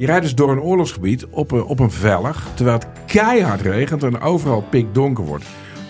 [0.00, 4.02] Je rijdt dus door een oorlogsgebied op een, op een vellig, terwijl het keihard regent
[4.02, 5.44] en overal pikdonker wordt.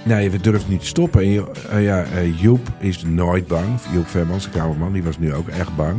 [0.05, 1.23] Nee, we durven niet te stoppen.
[1.23, 3.66] En eh, ja, eh, Joep is nooit bang.
[3.92, 5.96] Joep Vermans, de kamerman, die was nu ook echt bang.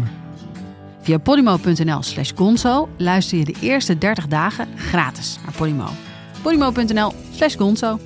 [1.01, 5.87] Via podimo.nl slash gonzo luister je de eerste 30 dagen gratis naar Podimo.
[6.41, 7.99] podimo.nl slash gonzo.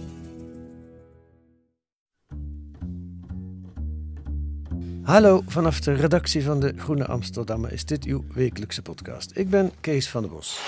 [5.06, 9.32] Hallo, vanaf de redactie van de Groene Amsterdammer is dit uw wekelijkse podcast.
[9.34, 10.60] Ik ben Kees van der Bos.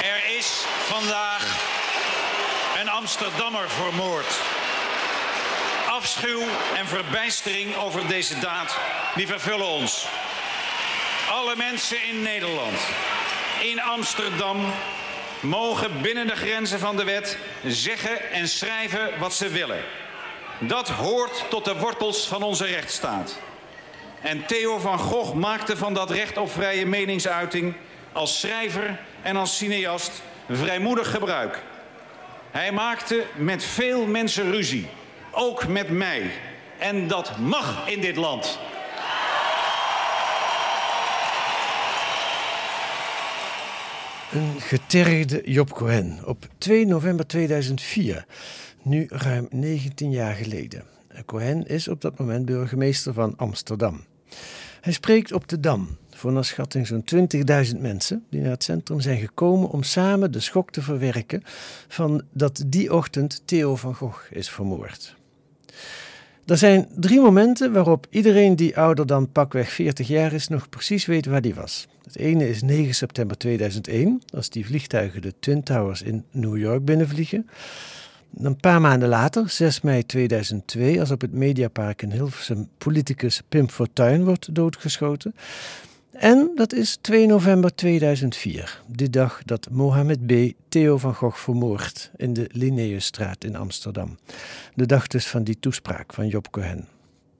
[0.00, 1.60] Er is vandaag
[2.80, 4.40] een Amsterdammer vermoord.
[5.88, 6.40] Afschuw
[6.76, 8.78] en verbijstering over deze daad,
[9.14, 10.06] die vervullen ons.
[11.30, 12.78] Alle mensen in Nederland,
[13.60, 14.56] in Amsterdam,
[15.40, 19.80] mogen binnen de grenzen van de wet zeggen en schrijven wat ze willen.
[20.60, 23.38] Dat hoort tot de wortels van onze rechtsstaat.
[24.22, 27.74] En Theo van Gogh maakte van dat recht op vrije meningsuiting
[28.12, 31.62] als schrijver en als cineast vrijmoedig gebruik.
[32.50, 34.86] Hij maakte met veel mensen ruzie,
[35.30, 36.30] ook met mij.
[36.78, 38.58] En dat mag in dit land.
[44.32, 48.24] Een getergde Job Cohen op 2 november 2004,
[48.82, 50.84] nu ruim 19 jaar geleden.
[51.26, 54.04] Cohen is op dat moment burgemeester van Amsterdam.
[54.80, 57.04] Hij spreekt op de Dam voor naar schatting zo'n
[57.74, 61.42] 20.000 mensen die naar het centrum zijn gekomen om samen de schok te verwerken
[61.88, 65.16] van dat die ochtend Theo van Gogh is vermoord.
[66.46, 71.06] Er zijn drie momenten waarop iedereen die ouder dan pakweg 40 jaar is nog precies
[71.06, 71.88] weet waar die was.
[72.04, 76.84] Het ene is 9 september 2001, als die vliegtuigen de Twin Towers in New York
[76.84, 77.48] binnenvliegen.
[78.36, 83.68] Een paar maanden later, 6 mei 2002, als op het Mediapark in Hilversum politicus Pim
[83.68, 85.34] Fortuyn wordt doodgeschoten.
[86.12, 90.32] En dat is 2 november 2004, de dag dat Mohammed B.
[90.68, 94.18] Theo van Gogh vermoordt in de Linnaeusstraat in Amsterdam.
[94.74, 96.88] De dag dus van die toespraak van Job Cohen.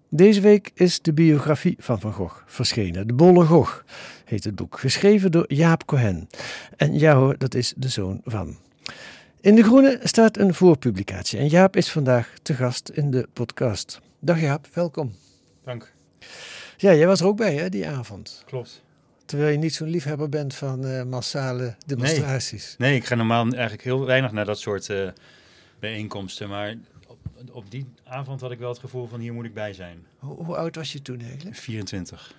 [0.09, 3.07] Deze week is de biografie van Van Gogh verschenen.
[3.07, 3.83] De Bolle Gogh
[4.25, 6.29] heet het boek, geschreven door Jaap Cohen.
[6.77, 8.57] En ja hoor, dat is de zoon van.
[9.43, 14.01] In De Groene staat een voorpublicatie en Jaap is vandaag te gast in de podcast.
[14.19, 15.15] Dag Jaap, welkom.
[15.65, 15.93] Dank.
[16.77, 18.43] Ja, jij was er ook bij hè, die avond.
[18.47, 18.83] Klopt.
[19.25, 22.75] Terwijl je niet zo'n liefhebber bent van eh, massale demonstraties.
[22.79, 25.09] Nee, ik ga normaal eigenlijk heel weinig naar dat soort eh,
[25.79, 26.49] bijeenkomsten.
[26.49, 26.77] Maar
[27.07, 27.19] op,
[27.53, 30.07] op die avond had ik wel het gevoel van hier moet ik bij zijn.
[30.19, 31.57] Hoe, hoe oud was je toen eigenlijk?
[31.57, 32.35] 24.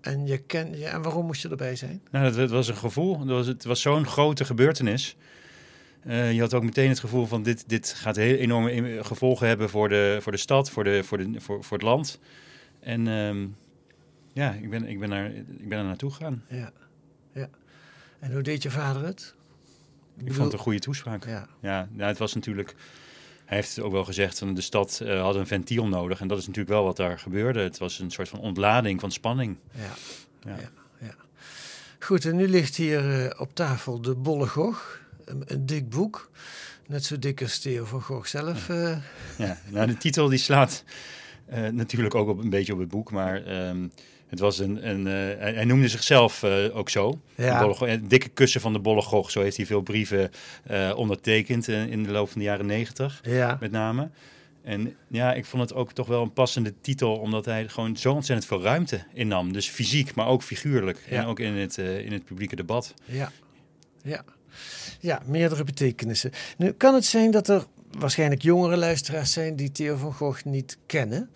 [0.00, 2.02] En, je ken, ja, en waarom moest je erbij zijn?
[2.10, 3.18] Nou, dat, dat was een gevoel.
[3.18, 5.16] Dat was, het was zo'n grote gebeurtenis.
[6.04, 9.70] Eh, je had ook meteen het gevoel van dit, dit gaat heel enorme gevolgen hebben
[9.70, 12.18] voor de, voor de stad, voor, de, voor, de, voor, voor het land.
[12.80, 13.46] En ehm,
[14.32, 16.44] ja, ik ben, ik, ben daar, ik ben er naartoe gegaan.
[16.48, 16.72] Ja,
[17.32, 17.48] ja.
[18.18, 19.34] En hoe deed je vader het?
[20.24, 21.26] Ik vond het een goede toespraak.
[21.26, 22.74] Ja, Ja, nou, het was natuurlijk.
[23.44, 26.20] Hij heeft ook wel gezegd van de stad eh, had een ventiel nodig.
[26.20, 27.60] En dat is natuurlijk wel wat daar gebeurde.
[27.60, 29.56] Het was een soort van ontlading van spanning.
[29.70, 29.94] ja,
[30.40, 30.56] Ja.
[30.60, 30.70] ja.
[31.00, 31.14] ja.
[32.00, 35.02] Goed, en nu ligt hier eh, op tafel de Bolle Gogh.
[35.24, 36.30] Een, een dik boek.
[36.86, 38.68] Net zo dik als Theo van Gogh zelf.
[38.68, 38.96] eh.
[39.38, 40.84] Ja, nou, de titel die slaat
[41.46, 43.10] eh, natuurlijk ook op, een beetje op het boek.
[43.10, 43.86] Maar ehm,
[44.28, 44.88] het was een.
[44.88, 47.20] een eh, hij, noemde zichzelf ook zo.
[47.34, 47.58] Ja.
[47.58, 49.30] De Bolle Gogh, dikke kussen van de Bolle Gogh.
[49.30, 50.30] Zo heeft hij veel brieven
[50.96, 53.20] ondertekend in de loop van de jaren negentig.
[53.22, 53.56] ja.
[53.60, 54.10] met name.
[54.62, 58.12] En ja, ik vond het ook toch wel een passende titel, omdat hij gewoon zo
[58.12, 59.52] ontzettend veel ruimte innam.
[59.52, 61.06] Dus fysiek, maar ook figuurlijk.
[61.10, 61.22] Ja.
[61.22, 62.94] En ook in het, in het publieke debat.
[63.04, 63.32] Ja,
[64.02, 64.24] ja.
[65.00, 66.30] Ja, meerdere betekenissen.
[66.56, 67.66] Nu kan het zijn dat er
[67.98, 71.30] waarschijnlijk jongere luisteraars zijn die Theo van Gogh niet kennen.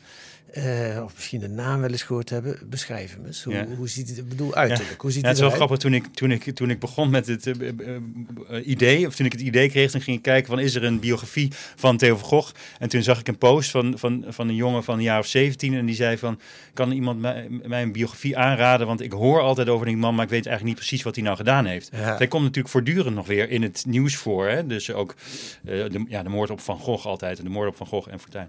[0.53, 2.59] Eh, of misschien de naam wel eens gehoord hebben.
[2.67, 3.43] Beschrijf hem eens.
[3.43, 3.67] Hoe, Ja.
[3.77, 6.07] hoe ziet het, ik bedoel uiterlijk, hoe ziet Ja, het is wel grappig, toen ik,
[6.15, 9.69] toen, ik, toen ik begon met het eh, eh, idee, of toen ik het idee
[9.69, 12.55] kreeg, dan ging ik kijken van is er een biografie van Theo van Gogh?
[12.79, 15.27] En toen zag ik een post van, van, van een jongen van een jaar of
[15.27, 16.41] 17 en die zei van,
[16.75, 18.87] kan iemand mij, mij een biografie aanraden?
[18.87, 21.25] Want ik hoor altijd over die man, maar ik weet eigenlijk niet precies wat hij
[21.25, 21.91] nou gedaan heeft.
[21.93, 24.49] Hij komt natuurlijk voortdurend nog weer in het nieuws voor.
[24.49, 24.67] Hè?
[24.67, 25.15] Dus ook
[25.63, 27.39] de, ja, de moord op Van Gogh altijd.
[27.39, 28.49] En de moord op Van Gogh en Fortuyn.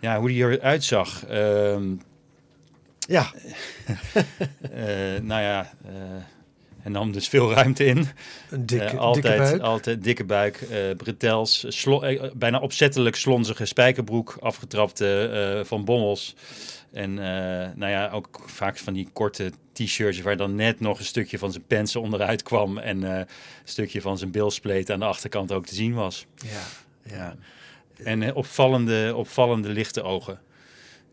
[0.00, 1.23] Ja, hoe die eruit zag.
[1.28, 1.94] Ehm,
[3.08, 3.32] Ja,
[4.72, 5.92] Eh, nou ja, eh
[6.82, 8.08] hij nam dus veel ruimte in.
[8.50, 9.60] een dikke, Eh, altijd, dikke buik.
[9.62, 15.28] altijd dikke buik, eh bretels, slo- eh, bijna opzettelijk slonzige spijkerbroek, afgetrapte
[15.58, 16.34] eh, van bommels.
[16.92, 21.04] En eh, nou ja, ook vaak van die korte t-shirtjes waar dan net nog een
[21.04, 23.26] stukje van zijn pensen onderuit kwam en eh, een
[23.64, 26.26] stukje van zijn bilspleet aan de achterkant ook te zien was.
[26.36, 27.34] Ja, ja.
[28.04, 30.40] En eh, opvallende, opvallende lichte ogen.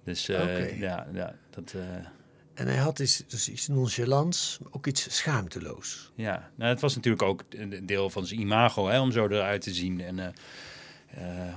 [0.03, 1.74] Dus eh, ja, ja, dat...
[1.75, 1.81] eh,
[2.53, 6.12] En hij had iets, dus iets nonchalants, maar ook iets schaamteloos.
[6.15, 9.62] Ja, nou, het was natuurlijk ook een deel van zijn imago hè, om zo eruit
[9.62, 10.01] te zien.
[10.01, 10.33] En eh,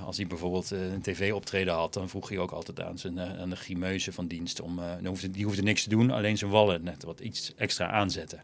[0.05, 3.55] als hij bijvoorbeeld een tv-optreden had, dan vroeg hij ook altijd aan, zijn, aan de
[3.55, 4.61] grimeuze van dienst.
[4.61, 7.89] Om, dan hoefde, die hoefde niks te doen, alleen zijn wallen net wat iets extra
[7.89, 8.41] aanzetten.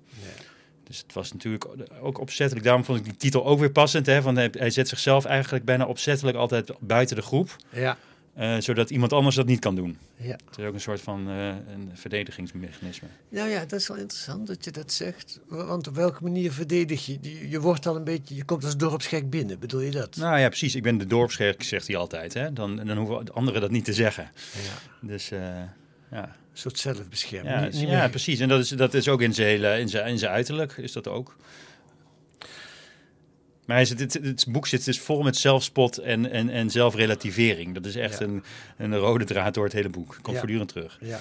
[0.83, 1.67] Dus het was natuurlijk
[2.01, 2.65] ook opzettelijk.
[2.65, 4.05] Daarom vond ik die titel ook weer passend.
[4.05, 7.55] Hè, want hij, hij zet zichzelf eigenlijk bijna opzettelijk altijd buiten de groep.
[7.69, 7.97] Ja,
[8.33, 9.97] eh, zodat iemand anders dat niet kan doen.
[10.15, 10.31] ja.
[10.49, 13.07] Het is ook een soort van eh, een verdedigingsmechanisme.
[13.29, 15.39] Nou ja, dat is wel interessant dat je dat zegt.
[15.47, 17.17] Wa- Want op welke manier verdedig je?
[17.21, 20.15] Je, je wordt al een beetje, je komt als dorpsgek binnen, bedoel je dat?
[20.15, 20.75] Nou ja, precies.
[20.75, 22.33] Ik ben de dorpsgek, zegt hij altijd.
[22.33, 22.53] Hè?
[22.53, 24.31] Dan, dan hoeven anderen dat niet te zeggen.
[24.53, 25.39] Ja, Dus eh,
[26.11, 26.23] ja.
[26.23, 27.73] een soort zelfbescherming.
[27.73, 28.39] Ja, ja precies.
[28.39, 30.91] En dat is, dat is ook in zijn, hele, in, zijn, in zijn uiterlijk, is
[30.91, 31.35] dat ook.
[33.65, 37.73] Maar hij zit, het, het boek zit dus vol met zelfspot en, en, en zelfrelativering.
[37.73, 38.25] Dat is echt Ja.
[38.25, 38.43] een,
[38.77, 40.07] een rode draad door het hele boek.
[40.21, 40.37] Komt Ja.
[40.37, 40.97] voortdurend terug.
[41.01, 41.19] Ja.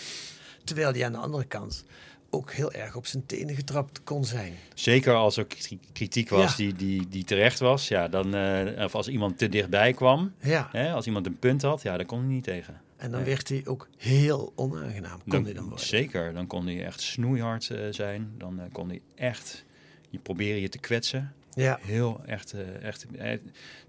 [0.65, 1.85] Terwijl hij aan de andere kant
[2.31, 4.53] ook heel erg op zijn tenen getrapt kon zijn.
[4.75, 6.57] Zeker als er kri- kritiek was Ja.
[6.57, 7.89] die, die, die terecht was.
[7.89, 10.33] Ja, dan, eh, of als iemand te dichtbij kwam.
[10.41, 12.81] Ja, Hè, als iemand een punt had, ja, daar kon hij niet tegen.
[12.97, 13.29] en dan Nee.
[13.35, 15.87] werd hij ook heel onaangenaam, kon Dan- hij dan worden.
[15.87, 18.33] Zeker, dan kon hij echt snoeihard eh, zijn.
[18.39, 19.65] Dan eh, kon hij echt
[20.11, 21.33] je proberen je te kwetsen.
[21.55, 23.07] Ja, Heel echt, eh, echt.
[23.19, 23.25] eh,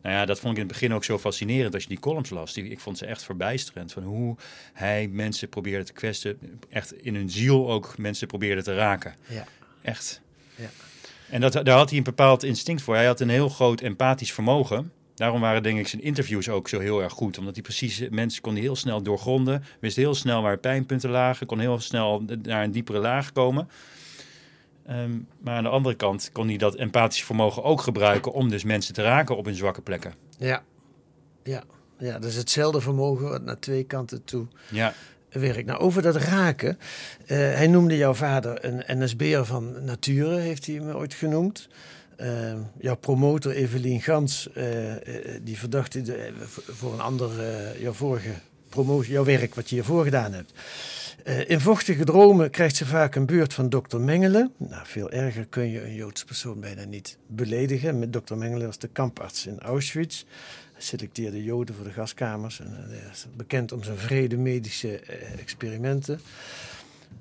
[0.02, 2.30] nou ja, dat vond ik in het begin ook zo fascinerend als je die columns
[2.30, 2.54] las.
[2.54, 3.94] Die, ik vond ze echt verbijsterend.
[3.94, 4.36] Van hoe
[4.74, 6.40] hij mensen probeerde te kwetsen.
[6.70, 9.16] Echt in hun ziel ook mensen probeerde te raken.
[9.28, 9.46] ja,
[9.82, 10.22] Echt.
[10.56, 10.70] Ja.
[11.30, 12.96] En dat, daar had hij een bepaald instinct voor.
[12.96, 14.92] Hij had een heel groot empathisch vermogen.
[15.16, 17.38] Daarom waren denk ik zijn interviews ook zo heel erg goed.
[17.38, 19.64] Omdat hij precies, mensen kon heel snel doorgronden.
[19.80, 21.48] Wist heel snel waar pijnpunten lagen.
[21.48, 23.70] Kon heel snel naar een diepere laag komen.
[24.92, 28.32] Ehm, maar aan de andere kant kon hij dat empathische vermogen ook gebruiken...
[28.32, 30.14] om dus mensen te raken op hun zwakke plekken.
[30.38, 30.64] ja,
[31.44, 31.64] ja.
[31.98, 34.94] Ja, dat is hetzelfde vermogen wat naar twee kanten toe Ja,
[35.30, 35.66] werkt.
[35.66, 36.78] Nou, over dat raken.
[37.26, 41.68] eh, hij noemde jouw vader een NSB'er van nature, heeft hij me ooit genoemd.
[42.18, 46.32] Eh, jouw promotor Evelien Gans, eh, eh, die verdachte
[46.70, 47.30] voor een ander,
[47.82, 48.34] jouw vorige
[48.70, 50.52] promotie, jouw werk wat je hiervoor gedaan hebt.
[51.24, 54.52] Eh, in vochtige dromen krijgt ze vaak een beurt van dokter Mengele.
[54.58, 58.00] Nou, veel erger kun je een Joods persoon bijna niet beledigen.
[58.00, 60.24] Met dokter Mengele was de kamparts in Auschwitz.
[60.74, 62.60] Hij selecteerde Joden voor de gaskamers.
[62.60, 62.98] En, eh,
[63.36, 66.20] bekend om zijn vrede medische eh, experimenten.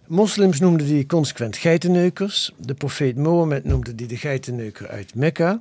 [0.07, 2.53] Moslims noemden die consequent geitenneukers.
[2.57, 5.61] De profeet Mohammed noemde die de geitenneuker uit Mekka.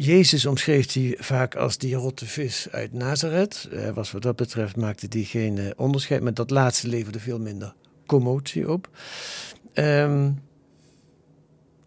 [0.00, 3.68] Jezus omschreef hij vaak als die rotte vis uit Nazareth.
[3.72, 6.22] Eh, was wat dat betreft maakte hij geen onderscheid.
[6.22, 7.74] Maar dat laatste leverde veel minder
[8.06, 8.88] commotie op.
[9.72, 10.30] Ehm,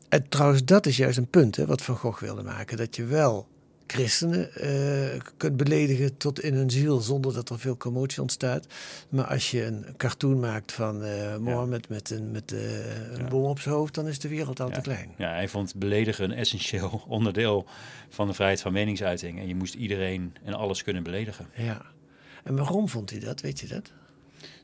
[0.09, 2.77] en trouwens, dat is juist een punt hè, wat Van Gogh wilde maken.
[2.77, 3.47] Dat je wel
[3.91, 8.65] christenen eh, kunt beledigen tot in hun ziel zonder dat er veel commotie ontstaat.
[9.09, 12.59] Maar als je een cartoon maakt van eh Mohammed met, een, met eh,
[13.13, 13.27] een Ja.
[13.27, 14.73] bom op zijn hoofd, dan is de wereld al Ja.
[14.73, 15.09] te klein.
[15.17, 17.65] ja, hij vond beledigen een essentieel onderdeel
[18.10, 19.39] van de vrijheid van meningsuiting.
[19.39, 21.48] En je moest iedereen en alles kunnen beledigen.
[21.55, 21.81] Ja.
[22.43, 23.41] En waarom vond hij dat?
[23.41, 23.91] Weet je dat?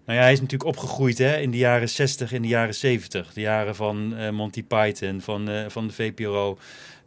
[0.06, 3.34] Nou ja, hij is natuurlijk opgegroeid hè, in de jaren 60, in de jaren 70.
[3.34, 6.58] De jaren van Monty Python, van, van de VPRO.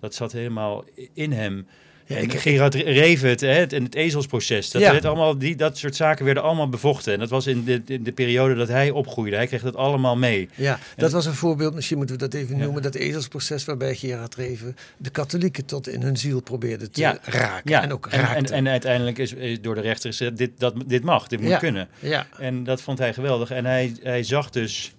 [0.00, 0.84] Dat zat helemaal
[1.14, 1.66] in hem.
[2.10, 4.70] Ja, en ik- Gerard Reven, hè, het, en het ezelsproces.
[4.70, 4.92] Dat, Ja.
[4.92, 7.12] werd allemaal, die, dat soort zaken werden allemaal bevochten.
[7.12, 9.36] En dat was in de, in de periode dat hij opgroeide.
[9.36, 10.48] Hij kreeg dat allemaal mee.
[10.54, 12.62] Ja, dat was een voorbeeld, misschien moeten we dat even Ja.
[12.64, 17.82] noemen, dat ezelsproces waarbij Gerard Reven de katholieken tot in hun ziel probeerde te raken.
[17.82, 18.52] En ook en, raakte.
[18.54, 21.58] en, en uiteindelijk is, is door de rechter gezegd, dit, dat, dit mag, dit moet
[21.58, 21.88] kunnen.
[21.98, 23.50] ja, En dat vond hij geweldig.
[23.50, 24.92] En hij, hij zag dus,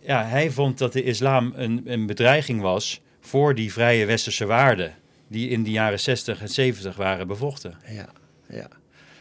[0.00, 4.94] ja, hij vond dat de islam een, een bedreiging was voor die vrije westerse waarden.
[5.30, 7.74] Die in de jaren 60 en 70 waren bevochten.
[7.86, 8.08] ja,
[8.48, 8.68] ja.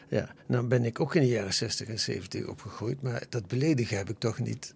[0.09, 3.97] Ja, nou ben ik ook in de jaren 60 en 70 opgegroeid, maar dat beledigen
[3.97, 4.73] heb ik toch niet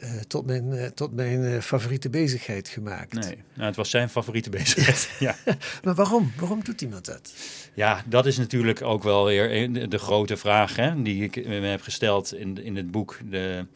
[0.00, 3.12] eh, tot mijn, eh, tot mijn eh, favoriete bezigheid gemaakt.
[3.12, 5.10] Nee, nou, het was zijn favoriete bezigheid.
[5.18, 5.36] ja.
[5.84, 6.32] Maar waarom?
[6.36, 7.32] Waarom doet iemand dat?
[7.74, 11.82] ja, dat is natuurlijk ook wel weer de grote vraag hè, die ik me heb
[11.82, 13.18] gesteld in, in het boek.
[13.30, 13.66] De,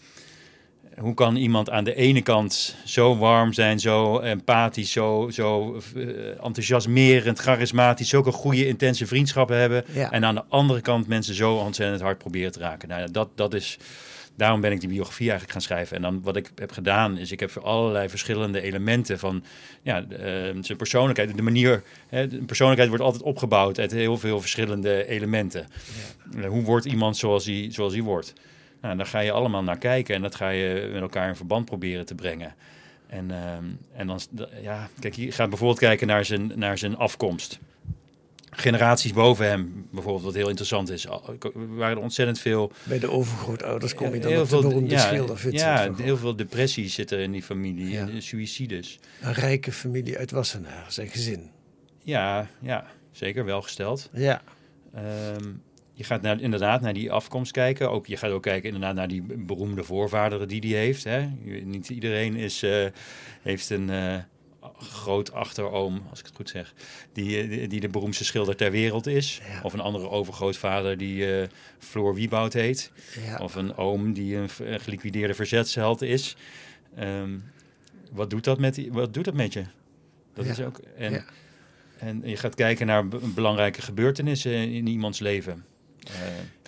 [0.98, 6.44] hoe kan iemand aan de ene kant zo warm zijn, zo empathisch, zo, zo eh,
[6.44, 9.84] enthousiasmerend, charismatisch, zulke goede, intense vriendschappen hebben.
[9.92, 10.10] Ja.
[10.10, 12.88] En aan de andere kant mensen zo ontzettend hard proberen te raken.
[12.88, 13.78] Nou, ja, dat, dat, is,
[14.36, 15.96] daarom ben ik die biografie eigenlijk gaan schrijven.
[15.96, 19.44] En dan wat ik heb gedaan, is ik heb voor allerlei verschillende elementen van
[19.82, 20.26] ja, eh,
[20.60, 21.82] zijn persoonlijkheid, de manier.
[22.08, 25.66] Hè, de persoonlijkheid wordt altijd opgebouwd uit heel veel verschillende elementen.
[26.36, 28.32] Eh, Hoe wordt iemand zoals hij, zoals hij wordt?
[28.84, 31.64] Nou, daar ga je allemaal naar kijken en dat ga je met elkaar in verband
[31.64, 32.54] proberen te brengen.
[33.06, 34.20] En, ehm, en dan,
[34.62, 37.58] ja, kijk, je gaat bijvoorbeeld kijken naar zijn, naar zijn afkomst.
[38.50, 41.04] Generaties boven hem, bijvoorbeeld, wat heel interessant is.
[41.04, 41.20] Er
[41.76, 45.94] waren er ontzettend veel Bij de overgrootouders kom je dan heel op de ja, Ja,
[45.96, 48.08] heel veel depressie zit er in die familie, Ja.
[48.08, 48.98] en suïcides.
[49.20, 51.50] Een rijke familie uit Wassenaar, zijn gezin.
[52.02, 54.10] Ja, ja, zeker welgesteld.
[54.12, 54.42] Ja,
[54.94, 55.52] Ehm,
[55.96, 57.90] je gaat naar, inderdaad naar die afkomst kijken.
[57.90, 61.04] Ook, je gaat ook kijken inderdaad naar die beroemde voorvaderen die die heeft.
[61.04, 61.26] Hè.
[61.64, 62.86] Niet iedereen is, eh,
[63.42, 64.16] heeft een eh,
[64.78, 66.74] groot achteroom, als ik het goed zeg,
[67.12, 69.40] die, eh, die, die de beroemdste schilder ter wereld is.
[69.48, 69.60] Ja.
[69.62, 71.48] Of een andere overgrootvader die eh
[71.78, 72.92] Floor Wieboud heet.
[73.26, 73.38] ja.
[73.38, 74.48] Of een oom die een,
[74.80, 76.36] geliquideerde verzetsheld is.
[76.96, 77.30] Ehm,
[78.12, 79.64] wat, doet dat met wat doet dat met je?
[80.34, 80.50] Dat Ja.
[80.50, 80.78] is ook.
[80.96, 81.24] En,
[81.98, 85.64] en je gaat kijken naar be- belangrijke gebeurtenissen in iemands leven.
[86.04, 86.14] Eh,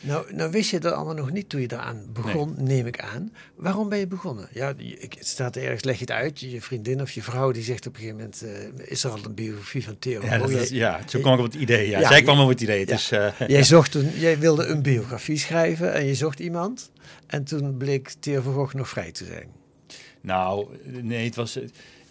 [0.00, 3.32] Nou, nou wist je dat allemaal nog niet toen je daaraan begon, neem ik aan.
[3.54, 4.48] Waarom ben je begonnen?
[4.52, 6.40] Ja, het staat ergens, leg je het uit.
[6.40, 8.42] Je vriendin of je vrouw die zegt op een gegeven moment...
[8.78, 10.22] eh, is er al een biografie van Theo?
[10.24, 11.88] ja, Oh, is, ja, zo kwam ik op het idee.
[11.88, 11.98] Ja.
[12.00, 12.78] Ja, Zij kwam op het idee.
[12.78, 12.84] ja.
[12.84, 13.08] Dus,
[13.46, 16.90] jij, zocht een, jij wilde een biografie schrijven en je zocht iemand.
[17.26, 19.48] En toen bleek Theo van Gogh nog vrij te zijn.
[20.20, 21.58] Nou, nee, het was.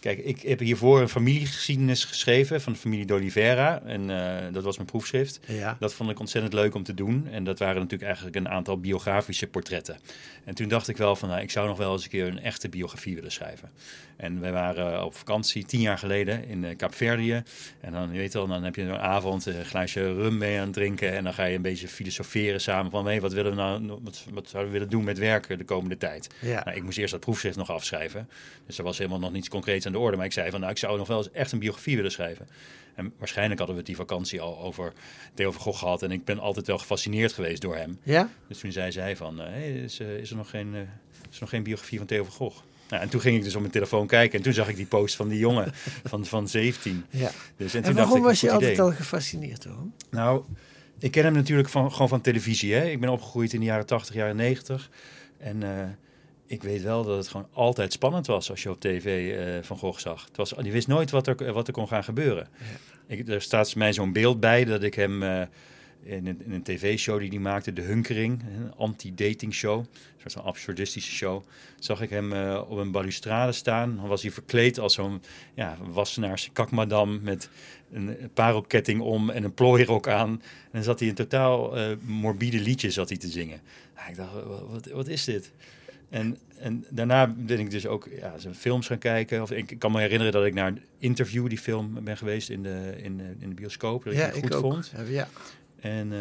[0.06, 3.82] Kijk, ik heb hiervoor een familiegeschiedenis geschreven van de familie d'Oliveira.
[3.86, 5.40] En eh, dat was mijn proefschrift.
[5.48, 5.78] Ja.
[5.80, 7.28] Dat vond ik ontzettend leuk om te doen.
[7.32, 9.98] En dat waren natuurlijk eigenlijk een aantal biografische portretten.
[10.44, 12.40] En toen dacht ik wel van, nou, ik zou nog wel eens een keer een
[12.40, 13.70] echte biografie willen schrijven.
[14.16, 17.44] En wij waren op vakantie tien jaar geleden in uh, Kaapverdië.
[17.82, 20.64] En dan, je weet wel, dan heb je een avond een glaasje rum mee aan
[20.64, 21.12] het drinken.
[21.12, 24.26] En dan ga je een beetje filosoferen samen van, hey, wat, willen we nou, wat,
[24.34, 26.30] wat zouden we willen doen met werken de komende tijd?
[26.42, 26.64] Ja.
[26.64, 28.30] Nou, ik moest eerst dat proefschrift nog afschrijven.
[28.66, 30.18] Dus er was helemaal nog niets concreets aan de orde.
[30.18, 32.48] Maar ik zei van, nou, ik zou nog wel eens echt een biografie willen schrijven.
[32.96, 34.94] En waarschijnlijk hadden we het die vakantie al over
[35.34, 36.02] Theo van Gogh gehad.
[36.02, 38.00] En ik ben altijd wel gefascineerd geweest door hem.
[38.04, 38.30] Ja?
[38.48, 40.80] Dus toen zei zij van, eh, hey, is, eh, is, er nog geen, eh,
[41.30, 42.62] is er nog geen biografie van Theo van Gogh?
[42.90, 44.38] Nou, en toen ging ik dus op mijn telefoon kijken.
[44.38, 45.72] En toen zag ik die post van die jongen
[46.04, 47.06] van, van 17.
[47.10, 47.32] ja.
[47.58, 48.86] Dus, en En, toen waarom dacht ik, was je altijd idee.
[48.86, 49.94] al gefascineerd hem?
[50.10, 50.44] Nou,
[51.00, 52.74] ik ken hem natuurlijk van, gewoon van televisie.
[52.74, 52.86] Hè?
[52.86, 54.90] Ik ben opgegroeid in de jaren 80, jaren 90.
[55.38, 55.64] En
[56.48, 59.78] ik weet wel dat het gewoon altijd spannend was als je op tv eh, Van
[59.78, 60.26] Gogh zag.
[60.26, 62.48] Het was, je wist nooit wat er, wat er kon gaan gebeuren.
[63.08, 65.42] Ik, er staat mij zo'n beeld bij dat ik hem eh,
[66.04, 69.88] in, een, een tv-show die hij maakte, De Hunkering, een anti-dating show, een
[70.18, 71.44] soort van absurdistische show,
[71.80, 73.96] zag ik hem eh, op een balustrade staan.
[73.96, 75.22] Dan was hij verkleed als zo'n
[75.54, 77.50] ja, wassenaarse kakmadam met
[77.92, 80.30] een parelketting om en een plooirok aan.
[80.30, 83.62] En dan zat hij een totaal morbide liedje zat hij te zingen.
[84.10, 85.52] Ik dacht, wat, wat, wat is dit?
[86.10, 89.42] En, en daarna ben ik dus ook ja, zijn films gaan kijken.
[89.42, 92.64] Of ik kan me herinneren dat ik naar een interview, die film, ben geweest in
[92.64, 94.04] de, in, de- in de bioscoop.
[94.04, 94.62] Dat ik ja, die goed ik ook.
[94.62, 94.92] vond.
[95.08, 95.28] Ja.
[95.80, 96.20] En, eh,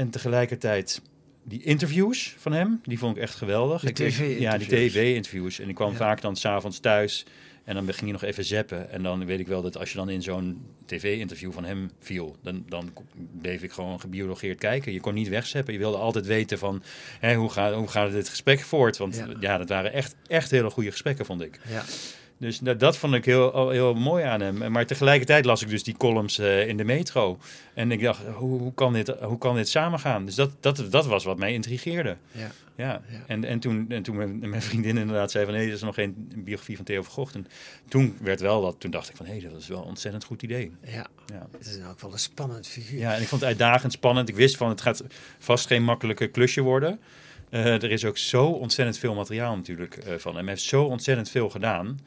[0.00, 1.02] en tegelijkertijd
[1.44, 3.82] die interviews van hem, die vond ik echt geweldig.
[4.40, 5.58] Ja, die TV-interviews.
[5.58, 5.96] En ik kwam Ja.
[5.96, 7.24] vaak dan s'avonds thuis
[7.64, 8.90] en dan ging je nog even zappen.
[8.90, 12.36] En dan weet ik wel dat als je dan in zo'n tv-interview van hem viel,
[12.42, 12.92] dan, dan
[13.40, 14.92] bleef ik gewoon gebiologeerd kijken.
[14.92, 15.72] Je kon niet wegzeppen.
[15.72, 16.82] Je wilde altijd weten van,
[17.20, 18.96] hè, hoe, gaat, hoe gaat dit gesprek voort?
[18.96, 19.26] Want Ja.
[19.40, 19.58] ja.
[19.58, 21.60] dat waren echt, echt hele goede gesprekken, vond ik.
[21.68, 21.84] Ja.
[22.38, 24.72] Dus dat, dat vond ik heel, heel mooi aan hem.
[24.72, 27.38] Maar tegelijkertijd las ik dus die columns eh, in de metro.
[27.74, 30.24] En ik dacht, hoe, hoe, kan, dit, hoe kan dit samengaan?
[30.24, 32.16] Dus dat, dat, dat was wat mij intrigeerde.
[32.32, 32.50] Ja.
[32.76, 33.24] Ja, Ja.
[33.26, 35.54] En, en toen, en toen mijn, mijn vriendin inderdaad zei van...
[35.54, 37.34] nee, er is nog geen biografie van Theo van Gogh.
[37.34, 37.46] En
[37.88, 39.26] toen werd wel dat, toen dacht ik van...
[39.26, 40.72] hé, dat is wel een ontzettend goed idee.
[40.84, 41.06] ja.
[41.26, 41.46] Ja.
[41.58, 42.98] Het is elk geval een spannend figuur.
[42.98, 44.28] ja, en ik vond het uitdagend, spannend.
[44.28, 45.04] Ik wist van, het gaat
[45.38, 47.00] vast geen makkelijke klusje worden.
[47.50, 50.32] Eh, er is ook zo ontzettend veel materiaal natuurlijk eh, van.
[50.32, 51.98] En hij heeft zo ontzettend veel gedaan.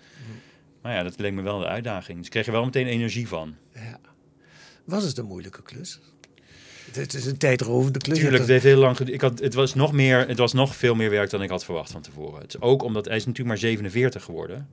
[0.88, 2.18] Maar ja, dat leek me wel de uitdaging.
[2.18, 3.56] Dus ik kreeg er wel meteen energie van.
[3.74, 4.00] Ja.
[4.86, 6.00] Was het een moeilijke klus?
[6.92, 8.18] Het, is een tijdrovende klus.
[8.18, 10.76] Tuurlijk, het Je heeft heel lang ik had, het, was nog meer, het was nog
[10.76, 12.42] veel meer werk dan ik had verwacht van tevoren.
[12.42, 14.68] Het is ook omdat hij is natuurlijk maar 47 geworden.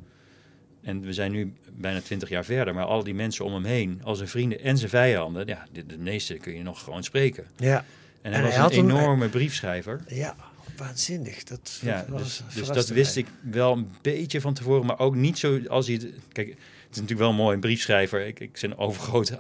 [0.83, 2.75] En we zijn nu bijna 20 jaar verder.
[2.75, 5.87] Maar al die mensen om hem heen, al zijn vrienden en zijn vijanden, ja, de,
[5.87, 7.45] de meeste kun je nog gewoon spreken.
[7.57, 7.85] ja.
[8.23, 10.01] En hij En was hij had een een- enorme briefschrijver.
[10.09, 10.37] ja,
[10.77, 11.45] waanzinnig.
[11.45, 15.39] Dat Ja, dus, dus dat wist ik wel een beetje van tevoren, maar ook niet
[15.39, 16.07] zo als hij het...
[16.33, 16.57] Kijk, het
[16.91, 18.27] is natuurlijk wel mooi, een briefschrijver.
[18.27, 19.39] Ik, ik zijn overgrote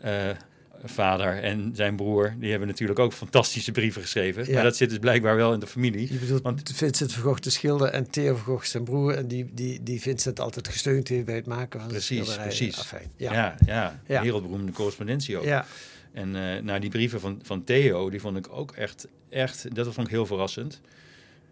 [0.00, 0.30] eh,
[0.84, 4.46] vader en zijn broer, die hebben natuurlijk ook fantastische brieven geschreven.
[4.46, 4.52] Ja.
[4.54, 6.12] Maar dat zit dus blijkbaar wel in de familie.
[6.12, 9.14] Je bedoelt Want- Vincent van Gogh de schilder en Theo van Gogh zijn broer.
[9.14, 12.92] En die, die, die Vincent altijd gesteund heeft bij het maken van Precies, de precies.
[13.16, 13.56] Ja.
[13.66, 14.20] ja, Ja.
[14.22, 15.44] wereldberoemde correspondentie ook.
[15.44, 15.66] Ja.
[16.14, 19.94] En eh nou, die brieven van, van Theo, die vond ik ook echt, echt, dat
[19.94, 20.80] vond ik heel verrassend.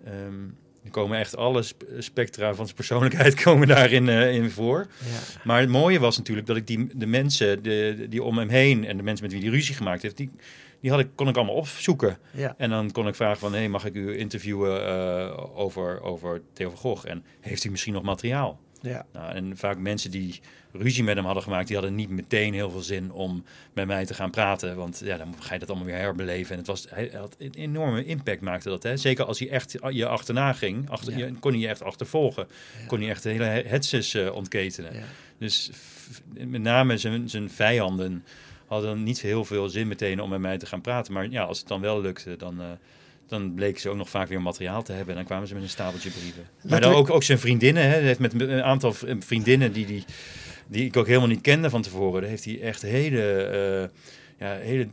[0.04, 0.14] ehm,
[0.84, 4.86] er komen echt alle sp- spectra van zijn persoonlijkheid komen daarin eh, in voor.
[4.98, 5.40] Ja.
[5.44, 8.84] Maar het mooie was natuurlijk dat ik die, de mensen de, die om hem heen
[8.84, 10.30] en de mensen met wie hij ruzie gemaakt heeft, die,
[10.80, 12.18] die had ik, kon ik allemaal opzoeken.
[12.30, 12.54] Ja.
[12.58, 16.68] En dan kon ik vragen van, hey, mag ik u interviewen eh, over, over Theo
[16.68, 17.08] van Gogh?
[17.08, 18.60] En heeft u misschien nog materiaal?
[18.82, 19.06] Ja.
[19.12, 20.40] Nou, en vaak mensen die
[20.72, 24.06] ruzie met hem hadden gemaakt, die hadden niet meteen heel veel zin om met mij
[24.06, 24.76] te gaan praten.
[24.76, 26.52] Want ja, dan ga je dat allemaal weer herbeleven.
[26.52, 28.82] En het was, hij had een enorme impact maakte dat.
[28.82, 28.96] Hè?
[28.96, 31.26] Zeker als hij echt je achterna ging, achter, Ja.
[31.26, 32.46] je, kon hij je echt achtervolgen.
[32.80, 32.86] Ja.
[32.86, 34.94] Kon hij echt de hele hetses eh, ontketenen.
[34.94, 35.02] Ja.
[35.38, 35.70] Dus
[36.46, 38.24] met name zijn, zijn vijanden
[38.66, 41.12] hadden niet heel veel zin meteen om met mij te gaan praten.
[41.12, 42.66] Maar ja, als het dan wel lukte, dan, eh,
[43.32, 45.08] dan bleken ze ook nog vaak weer materiaal te hebben.
[45.10, 46.42] En dan kwamen ze met een stapeltje brieven.
[46.68, 47.82] maar dan ook, ook zijn vriendinnen.
[47.90, 47.98] Hè.
[47.98, 50.04] Heeft met een aantal v- vriendinnen die, die,
[50.66, 52.20] die ik ook helemaal niet kende van tevoren.
[52.20, 53.88] Daar heeft hij echt hele, eh,
[54.48, 54.88] ja, hele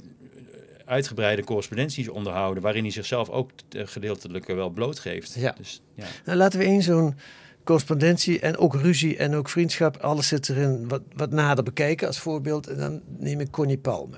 [0.86, 2.63] uitgebreide correspondenties onderhouden.
[2.63, 5.34] Waarin hij zichzelf ook eh, gedeeltelijk wel blootgeeft.
[5.34, 5.55] Ja.
[5.58, 6.05] Dus, ja.
[6.25, 7.15] Nou, laten we één zo'n
[7.63, 12.19] correspondentie en ook ruzie en ook vriendschap, alles zit erin, wat, wat nader bekijken als
[12.19, 12.67] voorbeeld.
[12.67, 14.17] En dan neem ik Connie Palme.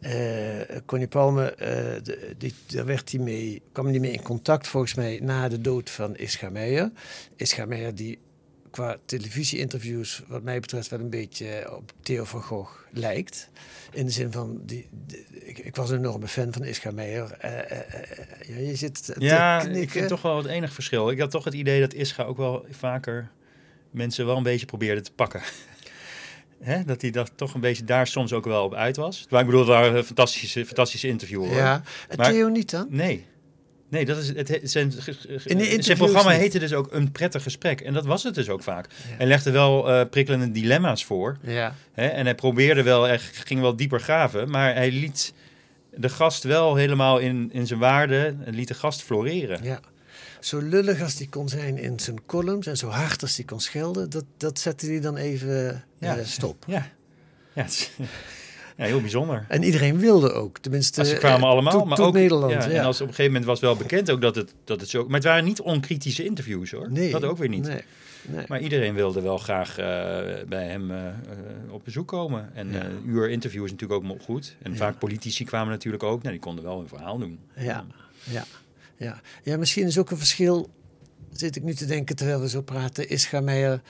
[0.00, 4.66] Eh Connie Palme, eh, de- die, daar werd hij mee, kwam hij mee in contact
[4.68, 6.90] volgens mij na de dood van Ischa Meijer.
[7.36, 8.18] Ischa Meijer die
[8.70, 13.48] qua televisie-interviews wat mij betreft wel een beetje op Theo van Gogh lijkt.
[13.92, 17.32] In de zin van, die, die- ik, ik was een enorme fan van Ischa Meijer.
[17.32, 19.82] Eh, eh, ja, je zit Ja, knikken.
[19.82, 21.10] ik vind toch wel het enige verschil.
[21.10, 23.30] Ik had toch het idee dat Ischa ook wel vaker
[23.90, 25.40] mensen wel een beetje probeerde te pakken.
[26.62, 26.84] Hè?
[26.84, 29.26] Dat hij dat toch een beetje daar soms ook wel op uit was.
[29.30, 31.54] Maar ik bedoel, waren een fantastische, fantastische interview hoor.
[31.56, 32.86] Ja, en Maar- Theo niet dan?
[32.90, 33.26] Nee.
[33.88, 34.92] Nee, dat is het, zijn,
[35.44, 37.80] In zijn programma heette dus ook Een Prettig Gesprek.
[37.80, 38.86] En dat was het dus ook vaak.
[38.92, 41.38] Hij legde wel eh, prikkelende dilemma's voor.
[41.42, 41.74] Ja.
[41.92, 42.06] Hè?
[42.06, 44.50] En hij probeerde wel, echt, ging wel dieper graven.
[44.50, 45.32] Maar hij liet
[45.94, 49.60] de gast wel helemaal in, in zijn waarde, liet de gast floreren.
[49.62, 49.80] ja.
[50.40, 53.60] Zo lullig als die kon zijn in zijn columns en zo hard als die kon
[53.60, 56.16] schelden, dat, dat zette hij dan even Ja.
[56.16, 56.64] eh, stop.
[56.66, 56.88] Ja,
[57.54, 57.66] ja,
[58.76, 59.44] ja heel bijzonder.
[59.48, 61.04] En iedereen wilde ook, tenminste.
[61.04, 62.52] Ze kwamen eh, allemaal, tot- maar ook Nederland.
[62.52, 64.80] Ja, Ja, En als op een gegeven moment was wel bekend ook dat het, dat
[64.80, 65.04] het zo.
[65.04, 66.90] Maar het waren niet onkritische interviews hoor.
[66.92, 67.66] nee, dat ook weer niet.
[67.66, 67.82] Nee,
[68.26, 68.44] nee.
[68.48, 69.84] Maar iedereen wilde wel graag eh,
[70.48, 70.92] bij hem
[71.70, 72.50] op bezoek komen.
[72.54, 72.84] En Ja.
[72.84, 74.56] een uur interview is natuurlijk ook goed.
[74.62, 76.18] En vaak politici kwamen natuurlijk ook.
[76.22, 77.38] Nou, die konden wel hun verhaal doen.
[77.56, 77.84] Ja,
[78.24, 78.44] ja,
[79.00, 79.20] ja.
[79.42, 80.70] ja, misschien is ook een verschil,
[81.32, 83.82] zit ik nu te denken terwijl we zo praten, Ischa Meijer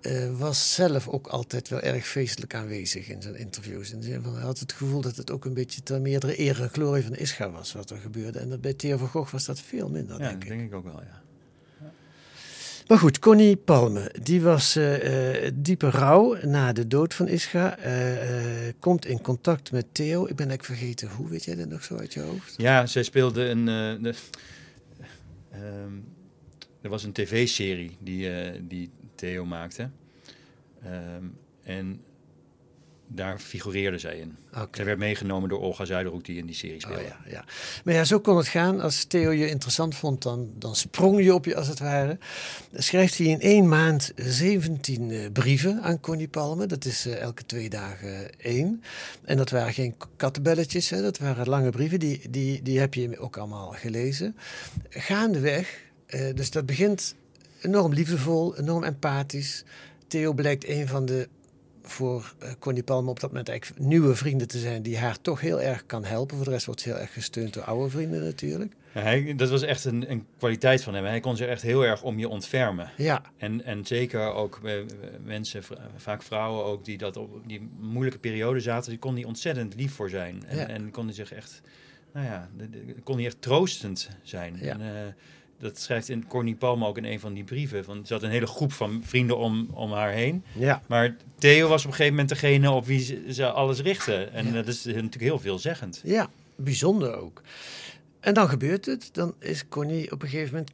[0.00, 3.92] eh, was zelf ook altijd wel erg feestelijk aanwezig in zijn interviews.
[3.92, 6.40] In de zin van, hij had het gevoel dat het ook een beetje ter meerdere
[6.40, 8.38] eer en glorie van Ischa was wat er gebeurde.
[8.38, 10.48] En dat bij Theo van Gogh was dat veel minder, Ja, denk dat ik.
[10.48, 11.22] denk ik ook wel, ja.
[12.88, 17.76] Maar goed, Connie Palme, die was eh, diepe rouw na de dood van Ischa.
[17.78, 20.26] eh, komt in contact met Theo.
[20.26, 22.54] Ik ben eigenlijk vergeten hoe, weet jij dat nog zo uit je hoofd?
[22.56, 23.68] Ja, zij speelde een.
[23.68, 24.14] ehm,
[26.80, 28.30] er was een tv-serie die,
[28.68, 29.90] die Theo maakte.
[30.82, 31.24] Ehm,
[31.62, 32.00] en
[33.06, 34.36] daar figureerde zij in.
[34.54, 34.68] Oké.
[34.76, 37.02] Zij werd meegenomen door Olga Zuiderhoek, die in die serie Oh, speelde.
[37.02, 37.44] ja, ja.
[37.84, 38.80] Maar ja, zo kon het gaan.
[38.80, 42.18] Als Theo je interessant vond, dan, dan sprong je op je als het ware.
[42.72, 46.66] Schrijft hij in één maand 17 eh, brieven aan Connie Palme.
[46.66, 48.82] Dat is eh, elke twee dagen één.
[49.24, 51.02] En dat waren geen kattenbelletjes, hè.
[51.02, 51.98] dat waren lange brieven.
[52.00, 54.36] Die, die, die heb je ook allemaal gelezen.
[54.88, 57.14] Gaandeweg, eh, dus dat begint
[57.60, 59.64] enorm liefdevol, enorm empathisch.
[60.06, 61.28] Theo blijkt een van de
[61.86, 65.40] voor eh, Connie Palme op dat moment eigenlijk nieuwe vrienden te zijn die haar toch
[65.40, 66.36] heel erg kan helpen.
[66.36, 68.72] Voor de rest wordt ze heel erg gesteund door oude vrienden natuurlijk.
[68.94, 71.04] Ja, hij, dat was echt een, een kwaliteit van hem.
[71.04, 72.90] Hij kon zich echt heel erg om je ontfermen.
[72.96, 74.72] Ja, En, en zeker ook eh,
[75.24, 75.62] mensen,
[75.96, 79.92] vaak vrouwen ook, die dat op die moeilijke periode zaten, die kon hij ontzettend lief
[79.94, 80.44] voor zijn.
[80.46, 80.66] En, Ja.
[80.68, 81.60] en kon hij zich echt,
[82.12, 82.48] nou ja,
[83.04, 84.56] kon hij echt troostend zijn.
[84.60, 84.72] Ja.
[84.72, 84.86] En, eh,
[85.64, 87.84] dat schrijft in Corny Palme ook in een van die brieven.
[87.84, 90.44] Van, ze had een hele groep van vrienden om, om haar heen.
[90.52, 94.32] ja, Maar Theo was op een gegeven moment degene op wie ze, ze alles richten.
[94.32, 94.52] En Ja.
[94.52, 96.00] dat is natuurlijk heel veelzeggend.
[96.04, 97.42] ja, bijzonder ook.
[98.20, 99.08] En dan gebeurt het.
[99.12, 100.72] Dan is Connie op een gegeven moment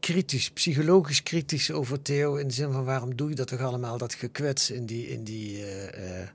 [0.00, 2.36] kritisch, psychologisch kritisch over Theo.
[2.36, 5.24] In de zin van waarom doe je dat toch allemaal, dat gekwets in die, in
[5.24, 6.28] die eh, eh,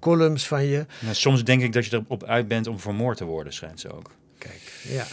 [0.00, 0.86] columns van je.
[1.00, 3.92] Nou, soms denk ik dat je erop uit bent om vermoord te worden, schijnt ze
[3.92, 4.10] ook.
[4.38, 5.06] Kijk, ja.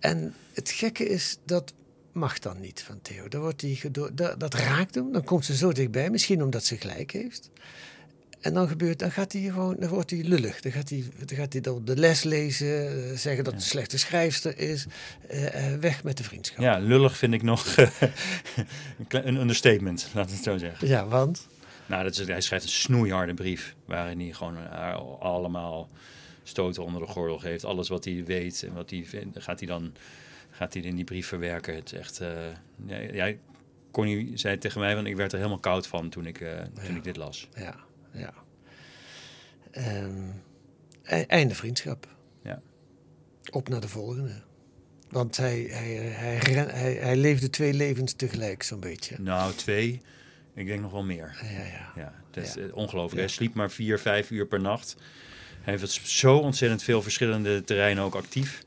[0.00, 1.72] En het gekke is, dat
[2.12, 3.28] mag dan niet van Theo.
[3.28, 6.64] Dan wordt hij gedo- dat, dat raakt hem, dan komt ze zo dichtbij, misschien omdat
[6.64, 7.50] ze gelijk heeft.
[8.40, 10.60] En dan gebeurt, dan gaat hij gewoon, dan wordt hij lullig.
[10.60, 13.98] Dan gaat hij, dan gaat hij de les lezen, eh, zeggen dat het een slechte
[13.98, 14.86] schrijfster is.
[15.28, 16.58] eh, eh, weg met de vriendschap.
[16.60, 17.76] Ja, lullig vind ik nog
[19.08, 20.88] een understatement, laten we het zo zeggen.
[20.88, 21.46] Ja, want?
[21.86, 24.70] Nou, dat is, hij schrijft een snoeiharde brief waarin hij gewoon
[25.20, 25.88] allemaal
[26.42, 27.64] stoten onder de gordel geeft.
[27.64, 29.92] Alles wat hij weet en wat hij vindt, gaat hij dan
[30.58, 31.74] gaat hij in die brief verwerken.
[31.74, 33.32] Het is echt, eh, ja,
[33.90, 36.96] Connie zei tegen mij, want ik werd er helemaal koud van toen ik, eh, toen
[36.96, 37.48] ik dit las.
[37.56, 37.74] Ja,
[38.12, 38.32] ja.
[41.02, 42.08] E- einde vriendschap.
[42.42, 42.60] Ja.
[43.50, 44.32] Op naar de volgende.
[45.10, 49.16] Want hij, hij, hij, ren- hij, hij leefde twee levens tegelijk, zo'n beetje.
[49.18, 50.00] Nou, twee,
[50.54, 51.38] ik denk nog wel meer.
[51.42, 51.92] Ja, ja.
[51.96, 52.60] Ja, dat is Ja.
[52.60, 53.14] eh, ongelooflijk.
[53.14, 53.18] Ja.
[53.20, 54.96] Hij sliep maar vier, vijf uur per nacht.
[55.60, 58.62] Hij heeft zo ontzettend veel verschillende terreinen ook actief.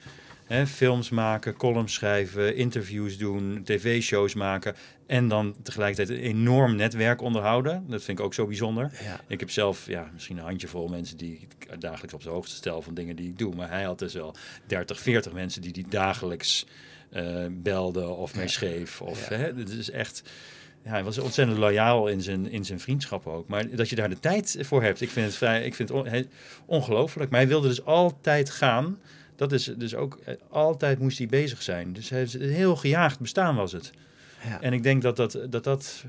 [0.51, 4.75] Hè, films maken, columns schrijven, interviews doen, tv-shows maken.
[5.07, 7.83] En dan tegelijkertijd een enorm netwerk onderhouden.
[7.87, 8.91] Dat vind ik ook zo bijzonder.
[9.03, 9.19] Ja.
[9.27, 12.81] Ik heb zelf ja, misschien een handjevol mensen die ik dagelijks op de hoogte stel
[12.81, 13.55] van dingen die ik doe.
[13.55, 14.35] Maar hij had dus wel
[14.65, 16.65] 30, 40 mensen die die dagelijks
[17.09, 19.01] eh belden of mee schreef.
[19.01, 19.35] Of, Ja.
[19.35, 20.23] hè, het is echt...
[20.83, 23.47] Ja, hij was ontzettend loyaal in zijn, in zijn vriendschap ook.
[23.47, 25.97] Maar dat je daar de tijd voor hebt, ik vind het, vrij, ik vind het
[25.97, 26.25] on- he-
[26.65, 27.29] ongelooflijk.
[27.31, 28.99] Maar hij wilde dus altijd gaan.
[29.41, 31.93] Dat is dus ook, eh, altijd moest hij bezig zijn.
[31.93, 33.91] Dus hij, een heel gejaagd bestaan was het.
[34.43, 34.61] Ja.
[34.61, 36.03] En ik denk dat, dat, dat, dat,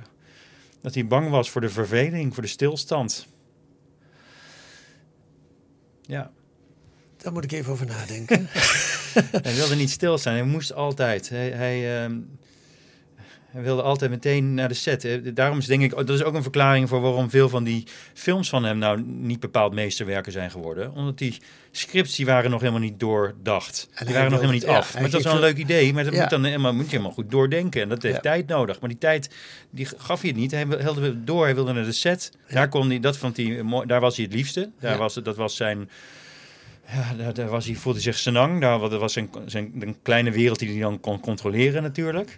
[0.81, 3.27] dat hij bang was voor de verveling, voor de stilstand.
[6.01, 6.31] Ja,
[7.17, 8.47] Daar moet ik even over nadenken.
[9.47, 10.35] hij wilde niet stilstaan.
[10.35, 11.29] Hij moest altijd.
[11.29, 12.19] Hij, hij, ehm,
[13.53, 15.21] hij wilde altijd meteen naar de set.
[15.35, 18.49] Daarom is denk ik, dat is ook een verklaring voor waarom veel van die films
[18.49, 20.93] van hem nou niet bepaald meesterwerken zijn geworden.
[20.95, 21.37] Omdat die
[21.71, 23.89] scripts die waren nog helemaal niet doordacht.
[24.05, 24.95] Die waren nog helemaal niet ja, af.
[24.95, 25.93] Maar dat is wel een leuk idee.
[25.93, 26.21] Maar dat Ja.
[26.21, 27.83] moet, dan helemaal, moet je helemaal goed doordenken.
[27.83, 28.21] En dat heeft Ja.
[28.21, 28.81] tijd nodig.
[28.81, 29.31] Maar die tijd
[29.71, 30.51] die gaf hij het niet.
[30.51, 31.45] Hij wilde het door.
[31.45, 32.33] Hij wilde naar de set.
[32.49, 34.71] Daar, kon hij, dat vond hij mooi, daar was hij het liefste.
[34.81, 35.91] Daar was, het- dat was zijn...
[36.93, 38.61] Ja, daar, daar was hij, voelde zich senang.
[38.61, 42.37] Daar was zijn, zijn een kleine wereld die hij dan kon controleren natuurlijk.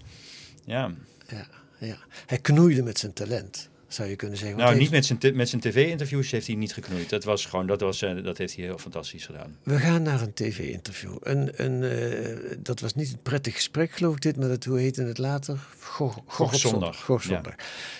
[0.64, 0.90] Ja,
[1.28, 1.46] ja,
[1.78, 1.96] ja.
[2.26, 4.58] Hij knoeide met zijn talent, zou je kunnen zeggen.
[4.58, 7.10] Nou niet met zijn, met zijn tv-interviews heeft hij niet geknoeid.
[7.10, 9.56] Dat was gewoon, dat, was, eh, dat heeft hij heel fantastisch gedaan.
[9.62, 11.16] We gaan naar een tv-interview.
[11.22, 14.78] Een, een, eh, dat was niet een prettig gesprek, geloof ik, dit, maar dat, hoe
[14.78, 15.58] heette het later?
[15.80, 16.56] Gog Ja.
[16.58, 17.06] zondag.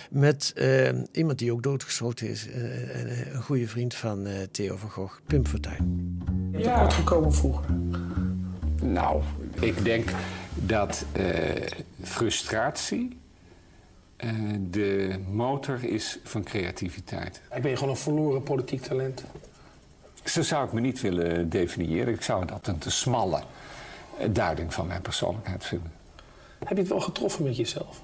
[0.09, 4.75] Met eh, iemand die ook doodgeschoten is, eh, een, een goede vriend van eh, Theo
[4.77, 6.17] van Gogh, Pim Fortuyn.
[6.51, 7.65] Je hebt tekort gekomen vroeger.
[8.81, 9.21] Nou,
[9.59, 10.09] ik denk
[10.53, 11.23] dat eh,
[12.05, 13.17] frustratie
[14.15, 17.41] eh, de motor is van creativiteit.
[17.55, 19.23] Ik ben je gewoon een verloren politiek talent.
[20.23, 22.13] Zo zou ik me niet willen definiëren.
[22.13, 23.41] Ik zou dat een te smalle
[24.19, 25.91] eh, duiding van mijn persoonlijkheid vinden.
[26.59, 28.01] Heb je het wel getroffen met jezelf?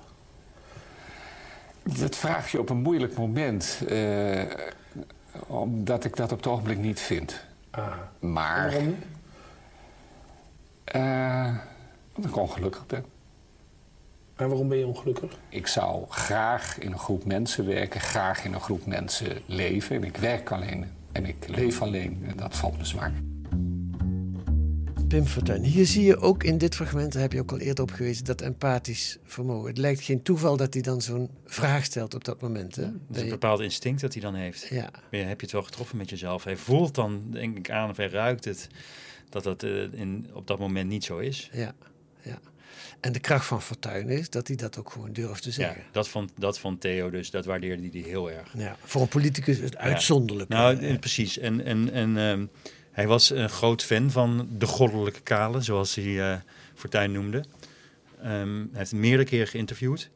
[1.84, 4.44] Dat vraag je op een moeilijk moment, eh,
[5.48, 7.46] omdat ik dat op het ogenblik niet vind.
[7.70, 7.94] Ah.
[8.20, 9.06] Maar Waarom niet?
[12.16, 13.06] omdat ik ongelukkig ben.
[14.42, 15.38] En waarom ben je ongelukkig?
[15.50, 19.96] Ik zou graag in een groep mensen werken, graag in een groep mensen leven.
[19.96, 22.24] En ik werk alleen en ik leef alleen.
[22.28, 23.14] En dat valt me zwaar.
[25.08, 25.64] Pim Fortuyn.
[25.64, 28.26] Hier zie je ook in dit fragment, daar heb je ook al eerder op gewezen,
[28.26, 29.68] dat empathisch vermogen.
[29.68, 32.76] Het lijkt geen toeval dat hij dan zo'n vraag stelt op dat moment.
[32.76, 32.86] Hè?
[33.08, 34.68] Dat is een bepaald instinct dat hij dan heeft.
[34.68, 36.44] ja, Maar ja, heb je het wel getroffen met jezelf?
[36.44, 38.68] Hij voelt dan, denk ik, aan of hij ruikt het,
[39.30, 41.50] dat dat eh, in, op dat moment niet zo is.
[41.54, 41.74] ja,
[42.22, 42.40] ja.
[43.02, 45.84] En de kracht van Fortuyn is dat hij dat ook gewoon durft te Ja, zeggen.
[45.92, 48.54] dat vond, dat vond Theo dus, dat waardeerde hij heel erg.
[48.58, 48.76] Ja.
[48.84, 50.50] Voor een politicus is het uitzonderlijk.
[50.50, 51.38] Nou, Eh, precies.
[51.38, 52.46] En, en, en ehm,
[52.92, 56.38] hij was een groot fan van de goddelijke kale, zoals hij eh
[56.76, 57.44] Fortuyn noemde.
[58.22, 60.10] Ehm, hij heeft meerdere keren geïnterviewd.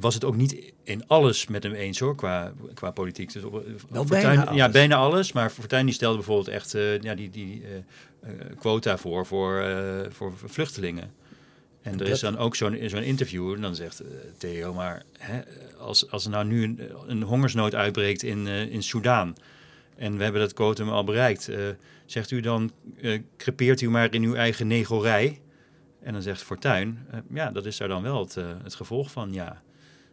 [0.00, 3.32] Was het ook niet in alles met hem eens hoor, qua, qua politiek.
[3.32, 3.62] Dus op, Wel
[4.06, 5.32] Fortuyn- bijna Ja, bijna alles.
[5.32, 7.76] Maar Fortuyn die stelde bijvoorbeeld echt eh, ja, die, die eh,
[8.30, 11.10] eh, quota voor, voor, eh, voor vluchtelingen.
[11.82, 14.06] En er Dat- is dan ook zo'n zo'n interview en dan zegt eh,
[14.38, 15.40] Theo, maar hè,
[15.78, 19.34] als, als er nou nu een, een hongersnood uitbreekt in, eh in Soudaan
[19.96, 21.58] en we hebben dat quotum al bereikt, eh,
[22.06, 25.40] zegt u dan, eh crepeert u maar in uw eigen negelrij?
[26.02, 29.10] En dan zegt Fortuyn, eh, ja, dat is daar dan wel het, eh, het gevolg
[29.10, 29.62] van, ja.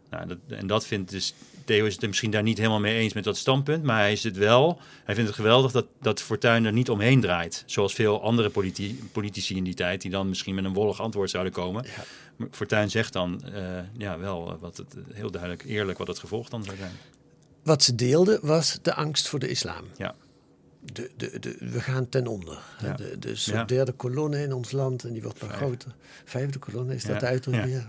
[0.09, 1.33] Nou, dat, en dat vindt dus,
[1.65, 4.11] Theo is het er misschien daar niet helemaal mee eens met dat standpunt, maar hij
[4.11, 7.63] is het wel, hij vindt het geweldig dat, dat Fortuyn er niet omheen draait.
[7.65, 11.29] Zoals veel andere politi- politici in die tijd, die dan misschien met een wollig antwoord
[11.29, 11.83] zouden komen.
[11.83, 12.03] Ja.
[12.35, 13.61] Maar Fortuyn zegt dan eh,
[13.97, 16.91] ja, wel eh, wat het, heel duidelijk eerlijk wat het gevolg dan zou zijn.
[17.63, 19.83] Wat ze deelden was de angst voor de islam.
[19.97, 20.15] Ja.
[20.93, 22.59] De, de, de, we gaan ten onder.
[22.81, 22.93] Ja.
[22.93, 23.63] De, de soort Ja.
[23.65, 25.61] derde kolonne in ons land en die wordt maar Vijf.
[25.61, 25.95] groter.
[26.25, 27.31] Vijfde kolonne is dat Ja.
[27.31, 27.35] de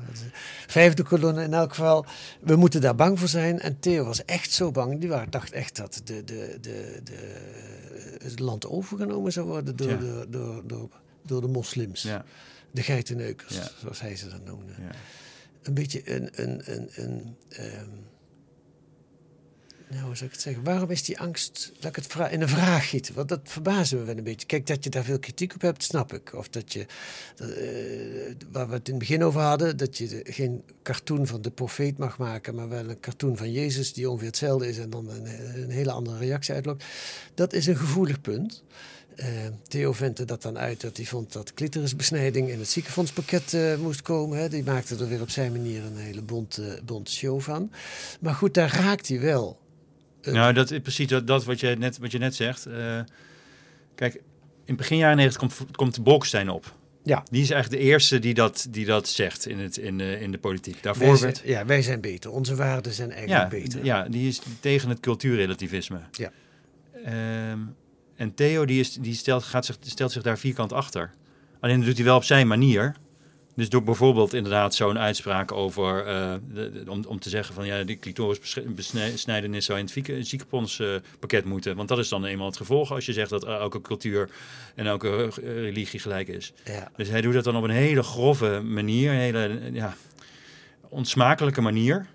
[0.06, 0.22] dat is-
[0.66, 2.06] Vijfde kolonne in elk geval.
[2.40, 3.60] We moeten daar bang voor zijn.
[3.60, 5.00] En Theo was echt zo bang.
[5.00, 7.36] Die dacht echt dat de, de, de, de,
[8.22, 9.96] het land overgenomen zou worden door, Ja.
[10.28, 10.90] door, door,
[11.22, 12.08] door, de moslims.
[12.70, 14.72] De geitenneukers, zoals hij ze dan noemde.
[14.78, 14.90] ja.
[15.62, 16.28] Een beetje een...
[16.34, 17.88] een, een, een ehm,
[19.90, 20.64] nou, hoe zou ik het zeggen?
[20.64, 23.14] Waarom is die angst, laat ik het in een vraag gieten?
[23.14, 24.46] Want dat verbaast me wel een beetje.
[24.46, 26.34] Kijk, dat je daar veel kritiek op hebt, snap ik.
[26.34, 26.86] Of dat je,
[27.36, 31.50] eh, waar we het in het begin over hadden, dat je geen cartoon van de
[31.50, 35.10] profeet mag maken, maar wel een cartoon van Jezus die ongeveer hetzelfde is en dan
[35.10, 35.26] een,
[35.62, 36.84] een hele andere reactie uitlokt.
[37.34, 38.62] Dat is een gevoelig punt.
[39.18, 39.26] Eh,
[39.68, 44.02] Theo ventte dat dan uit dat hij vond dat clitorisbesnijding in het ziekenfondspakket eh, moest
[44.02, 44.38] komen.
[44.38, 44.48] Hè.
[44.48, 47.70] Die maakte er weer op zijn manier een hele bonte, bonte show van.
[48.20, 49.58] Maar goed, daar raakt hij wel.
[50.32, 52.66] Nou, dat is precies dat, dat wat, je net, wat je net zegt.
[52.66, 53.00] Eh,
[53.94, 54.22] kijk,
[54.64, 56.76] in begin jaren 90 komt, komt Bolkestein op.
[57.02, 57.22] Ja.
[57.30, 60.32] Die is eigenlijk de eerste die dat, die dat zegt in, het, in, de, in
[60.32, 60.82] de politiek.
[60.82, 61.46] Daarvoor wij zijn, werd...
[61.46, 62.30] ja, wij zijn beter.
[62.30, 63.84] Onze waarden zijn eigenlijk Ja, beter.
[63.84, 66.00] ja, die is tegen het cultuurrelativisme.
[66.12, 66.30] Ja.
[67.04, 67.58] Ehm,
[68.16, 71.10] en Theo die is, die stelt, gaat zich, stelt zich daar vierkant achter.
[71.60, 72.94] Alleen dat doet hij wel op zijn manier.
[73.58, 76.06] Dus door bijvoorbeeld inderdaad zo'n uitspraak over...
[76.06, 80.22] eh, de- de- om, om te zeggen van ja, de clitorisbesnijdenis zou in het zieke-
[80.22, 81.76] ziekenfondspakket moeten.
[81.76, 84.30] Want dat is dan eenmaal het gevolg als je zegt dat eh, elke cultuur
[84.74, 86.52] en elke eh, religie gelijk is.
[86.64, 86.90] Ja.
[86.96, 89.94] Dus hij doet dat dan op een hele grove manier, een hele ja,
[90.88, 92.06] onsmakelijke manier.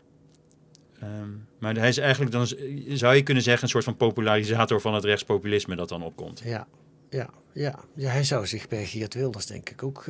[0.99, 1.29] Ehm,
[1.59, 2.47] maar hij is eigenlijk dan,
[2.87, 6.41] zou je kunnen zeggen, een soort van popularisator van het rechtspopulisme dat dan opkomt.
[6.45, 6.67] Ja,
[7.09, 7.79] ja, ja.
[7.95, 10.05] ja, hij zou zich bij Geert Wilders denk ik ook...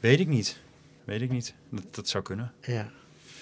[0.00, 0.60] Weet ik niet.
[1.12, 1.54] Weet ik niet.
[1.68, 2.52] Dat, dat zou kunnen.
[2.60, 2.90] ja.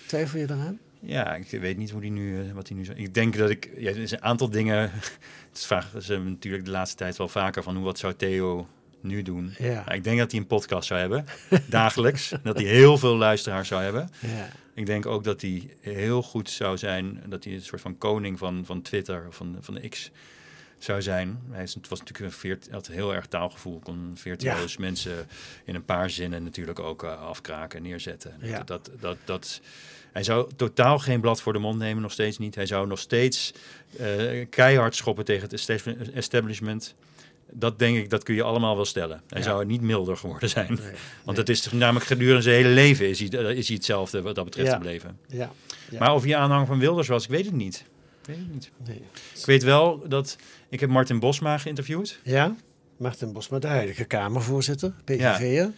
[0.07, 0.79] Twijfel je daaraan?
[1.01, 2.93] Ja, ik weet niet hoe die nu, eh, wat hij nu zo.
[2.95, 3.71] Ik denk dat ik.
[3.77, 4.91] Ja, er is een aantal dingen.
[5.49, 8.69] Het is vaak, ze natuurlijk de laatste tijd wel vaker van hoe wat zou Theo
[9.01, 9.55] nu doen.
[9.59, 9.83] Ja.
[9.87, 11.25] Maar ik denk dat hij een podcast zou hebben,
[11.69, 12.33] dagelijks.
[12.43, 14.11] Dat hij heel veel luisteraars zou hebben.
[14.21, 14.49] Ja.
[14.75, 18.39] Ik denk ook dat hij heel goed zou zijn, dat hij een soort van koning
[18.39, 20.11] van, van Twitter of van, van de X
[20.85, 21.41] zou zijn.
[21.51, 25.27] Hij is, het was natuurlijk een veert, had heel erg taalgevoel, kon virtuoos mensen
[25.65, 28.37] in een paar zinnen natuurlijk ook eh, afkraken en neerzetten.
[28.43, 28.57] Ja.
[28.63, 29.61] Dat, dat, dat, dat,
[30.13, 32.55] hij zou totaal geen blad voor de mond nemen, nog steeds niet.
[32.55, 33.53] Hij zou nog steeds
[33.99, 36.95] eh, keihard schoppen tegen het esta- establishment.
[37.53, 39.23] Dat denk ik, dat kun je allemaal wel stellen.
[39.29, 39.45] Hij Ja.
[39.45, 40.67] zou niet milder geworden zijn.
[40.75, 40.77] Nee,
[41.25, 41.37] Want nee.
[41.37, 44.45] het is namelijk gedurende zijn hele leven is hij, eh, is hij hetzelfde wat dat
[44.45, 44.75] betreft Ja.
[44.75, 45.19] gebleven.
[45.27, 45.51] Ja.
[45.91, 45.99] ja.
[45.99, 47.85] Maar of hij aanhanger van Wilders was, ik weet het niet.
[48.21, 48.71] Ik weet het niet.
[48.87, 49.03] Nee.
[49.39, 50.37] Ik weet wel dat...
[50.69, 52.21] Ik heb Martin Bosma geïnterviewd.
[52.25, 52.57] Ja,
[52.97, 55.73] Martin Bosma, de huidige Kamervoorzitter, PVV'er.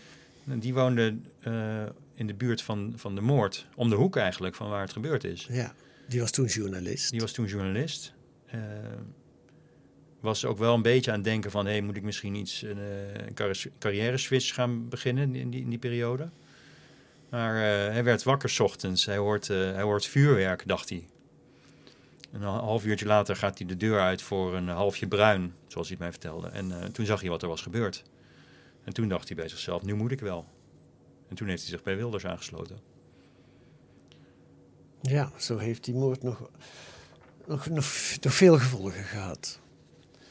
[0.48, 1.83] En Die woonde eh,
[2.14, 3.66] in de buurt van, van de moord.
[3.74, 5.46] Om de hoek eigenlijk, van waar het gebeurd is.
[5.50, 5.74] Ja.
[6.09, 7.11] die was toen journalist.
[7.11, 8.12] Die was toen journalist.
[8.46, 8.61] Eh,
[10.20, 11.66] was ook wel een beetje aan het denken van...
[11.66, 15.68] Hey, moet ik misschien iets, een, eh, een carri- carrière-switch gaan beginnen in die, in
[15.68, 16.28] die periode?
[17.31, 17.55] Maar
[17.92, 19.07] hij werd wakker 's ochtends.
[19.07, 21.07] Hij hoort, hij hoort vuurwerk, dacht hij.
[22.33, 25.88] En een half uurtje later gaat hij de deur uit voor een halfje bruin, zoals
[25.88, 26.49] hij het mij vertelde.
[26.49, 28.03] En eh, toen zag hij wat er was gebeurd.
[28.85, 30.47] En toen dacht hij bij zichzelf, nu moet ik wel.
[31.29, 32.79] En toen heeft hij zich bij Wilders aangesloten.
[35.03, 36.49] Ja, zo heeft die moord nog,
[37.47, 37.87] nog, nog,
[38.21, 39.61] nog veel gevolgen gehad.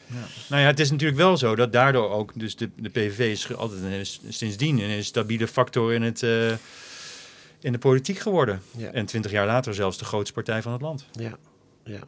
[0.05, 0.25] Ja.
[0.49, 3.55] Nou ja, het is natuurlijk wel zo dat daardoor ook, dus de, de PVV is
[3.55, 6.51] altijd een, sindsdien een stabiele factor in, het, eh,
[7.59, 8.61] in de politiek geworden.
[8.77, 8.91] Ja.
[8.91, 11.05] En twintig jaar later zelfs de grootste partij van het land.
[11.11, 11.37] Ja,
[11.83, 11.99] ja.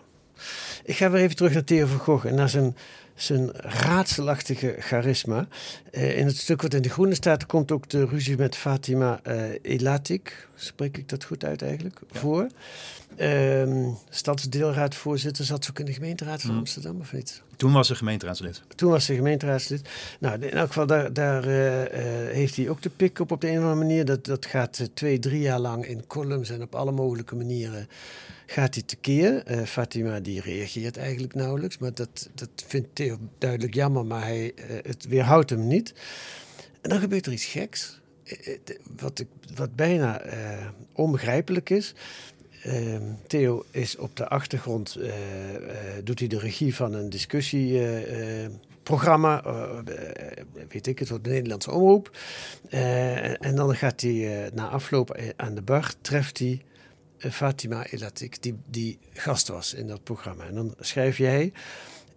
[0.84, 2.76] Ik ga weer even terug naar Theo van Gogh en naar zijn,
[3.16, 5.48] zijn raadselachtige charisma.
[5.92, 9.20] Eh, in het stuk wat in de Groene staat komt ook de ruzie met Fatima
[9.24, 10.48] eh Elatik.
[10.56, 12.00] Spreek ik dat goed uit eigenlijk?
[12.12, 12.48] Voor.
[13.16, 16.60] Ehm, stadsdeelraadvoorzitter zat ze ook in de gemeenteraad van Hmm.
[16.60, 17.42] Amsterdam of niet?
[17.56, 18.62] Toen was ze gemeenteraadslid.
[18.76, 19.90] Toen was ze gemeenteraadslid.
[20.20, 23.48] Nou, in elk geval, daar, daar eh, heeft hij ook de pik op op de
[23.48, 24.06] een of andere manier.
[24.06, 27.88] Dat, dat gaat eh, twee, drie jaar lang in columns en op alle mogelijke manieren
[28.54, 29.44] gaat hij tekeer.
[29.44, 31.78] Eh Fatima die reageert eigenlijk nauwelijks.
[31.78, 35.94] Maar dat, dat vindt Theo duidelijk jammer, maar hij, eh, het weerhoudt hem niet.
[36.82, 38.02] En dan gebeurt er iets geks.
[38.24, 38.58] Eh,
[39.00, 40.22] Wat, ik, wat bijna
[40.94, 41.94] onbegrijpelijk is.
[42.64, 44.98] Ehm, Theo is op de achtergrond,
[46.04, 49.44] doet hij de regie van een discussieprogramma,
[50.70, 52.18] weet ik het, de Nederlandse omroep.
[53.40, 56.62] En dan gaat hij na afloop aan de bar, treft hij
[57.32, 60.46] Fatima Elatik, die, die gast was in dat programma.
[60.46, 61.52] En dan schrijf jij,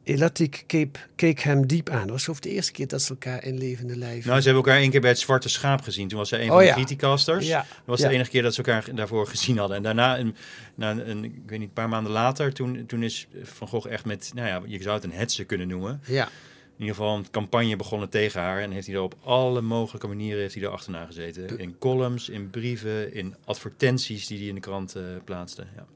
[0.07, 2.01] Elatik keek, keek hem diep aan.
[2.01, 4.29] Dat was over de eerste keer dat ze elkaar in levende lijven...
[4.29, 6.09] Nou, ze hebben elkaar één keer bij het Zwarte Schaap gezien.
[6.09, 6.75] Toen was zij een Oh van ja.
[6.75, 7.47] de criticasters.
[7.47, 8.09] Ja, Dat was ja.
[8.09, 9.77] de enige keer dat ze elkaar daarvoor gezien hadden.
[9.77, 10.37] En daarna, een,
[10.75, 14.05] na een, ik weet niet, een paar maanden later, toen, toen is Van Gogh echt
[14.05, 16.01] met, nou ja, je zou het een hetze kunnen noemen.
[16.05, 16.29] Ja,
[16.77, 18.63] In ieder geval een campagne begonnen tegen haar.
[18.63, 21.59] En heeft hij er op alle mogelijke manieren heeft hij er achterna gezeten.
[21.59, 25.65] In columns, in brieven, in advertenties die hij in de krant eh, plaatste.
[25.77, 25.87] Ja.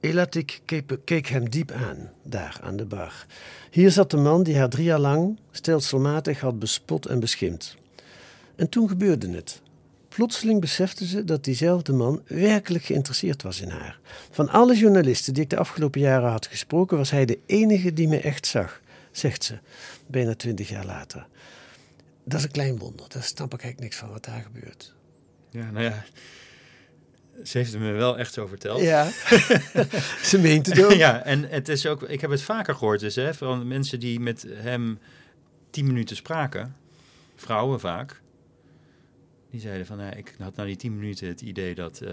[0.00, 3.26] Elatik keek, keek hem diep aan, daar aan de bar.
[3.70, 7.76] Hier zat de man die haar drie jaar lang stelselmatig had bespot en beschimd.
[8.56, 9.62] En toen gebeurde het.
[10.08, 13.98] Plotseling besefte ze dat diezelfde man werkelijk geïnteresseerd was in haar.
[14.30, 18.08] Van alle journalisten die ik de afgelopen jaren had gesproken, was hij de enige die
[18.08, 19.58] me echt zag, zegt ze,
[20.06, 21.26] bijna twintig jaar later.
[22.24, 24.94] Dat is een klein wonder, daar snap ik eigenlijk niks van wat daar gebeurt.
[25.50, 26.04] Ja, nou ja.
[27.44, 28.80] Ze heeft het me wel echt zo verteld.
[28.80, 29.10] Ja,
[30.30, 30.92] ze meent het ook.
[30.92, 34.20] ja, en het is ook, ik heb het vaker gehoord dus, hè, van mensen die
[34.20, 34.98] met hem
[35.70, 36.76] tien minuten spraken,
[37.36, 38.20] vrouwen vaak,
[39.50, 42.10] die zeiden van, nou, ik had na die tien minuten het idee dat uh,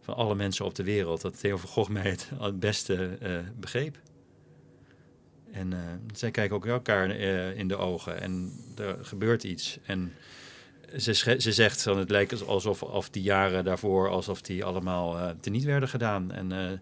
[0.00, 3.38] van alle mensen op de wereld, dat Theo van Gogh mij het, het beste uh,
[3.56, 3.96] begreep.
[5.58, 5.78] En uh,
[6.14, 7.10] zij kijken ook elkaar
[7.56, 9.78] in de ogen en er gebeurt iets.
[9.84, 10.12] En
[10.96, 15.30] ze, ze zegt van het lijkt alsof of die jaren daarvoor, alsof die allemaal uh,
[15.40, 16.32] teniet werden gedaan.
[16.32, 16.80] En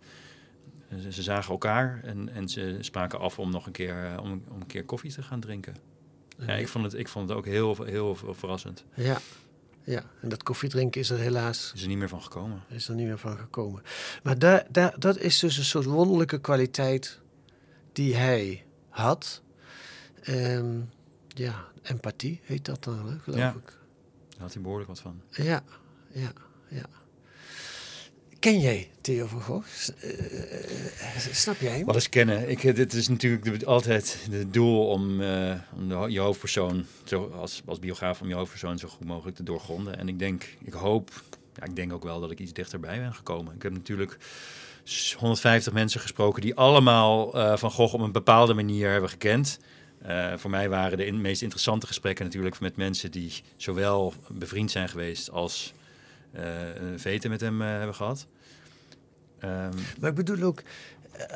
[1.02, 4.60] ze, ze, zagen elkaar en, en ze spraken af om nog een keer, om, om
[4.60, 5.74] een keer koffie te gaan drinken.
[6.38, 8.84] Ja, ik, vond het, ik vond het ook heel, heel verrassend.
[8.94, 9.18] Ja.
[9.86, 11.72] Ja, en dat koffiedrinken is er helaas...
[11.74, 12.62] Is er niet meer van gekomen.
[12.68, 13.82] Is er niet meer van gekomen.
[14.22, 17.20] Maar daar, daar, dat is dus een soort wonderlijke kwaliteit
[17.92, 18.64] die hij
[18.96, 19.42] had.
[20.28, 20.90] Um,
[21.28, 23.48] ja, empathie heet dat dan, hè, geloof ja.
[23.50, 23.78] ik.
[24.28, 25.20] Daar had hij behoorlijk wat van.
[25.30, 25.62] Ja,
[26.12, 26.32] ja,
[26.68, 26.84] ja.
[28.38, 29.66] Ken jij Theo van Gogh?
[30.04, 31.84] Uh, snap jij hem?
[31.84, 32.48] Wat is kennen?
[32.48, 37.26] Ik, dit is natuurlijk de, altijd het doel om, uh, om de, je hoofdpersoon, zo,
[37.26, 39.98] als, als biograaf, om je hoofdpersoon zo goed mogelijk te doorgronden.
[39.98, 41.10] En ik denk, ik hoop,
[41.54, 43.54] ja, ik denk ook wel dat ik iets dichterbij ben gekomen.
[43.54, 44.18] Ik heb natuurlijk
[45.18, 49.58] 150 mensen gesproken die allemaal uh, Van Gogh op een bepaalde manier hebben gekend.
[50.06, 54.70] Uh, voor mij waren de in, meest interessante gesprekken natuurlijk met mensen die zowel bevriend
[54.70, 55.72] zijn geweest als
[56.36, 56.42] uh,
[56.74, 58.26] een veten met hem hebben gehad.
[59.44, 59.70] Um,
[60.00, 60.62] maar ik bedoel ook,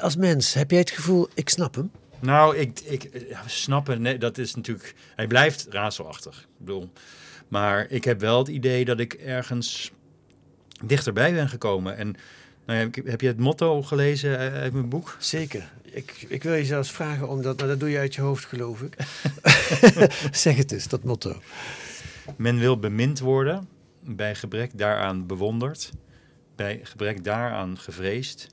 [0.00, 1.90] als mens, heb jij het gevoel, ik snap hem?
[2.20, 6.40] Nou, ik, ik snappen, nee, dat is natuurlijk, hij blijft raadselachtig.
[6.40, 6.90] Ik bedoel,
[7.48, 9.90] maar ik heb wel het idee dat ik ergens
[10.84, 11.96] dichterbij ben gekomen.
[11.96, 12.16] En
[12.70, 15.16] nou ja, heb je het motto gelezen uit mijn boek?
[15.18, 15.72] Zeker.
[15.82, 18.44] Ik, ik wil je zelfs vragen om dat, maar dat doe je uit je hoofd,
[18.44, 18.96] geloof ik.
[20.44, 21.40] zeg het eens, dat motto.
[22.36, 23.68] Men wil bemind worden,
[24.00, 25.92] bij gebrek daaraan bewonderd,
[26.56, 28.46] bij gebrek daaraan gevreesd,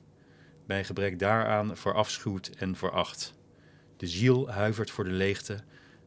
[0.66, 3.34] bij gebrek daaraan verafschuwd en veracht.
[3.98, 5.60] De ziel huivert voor de leegte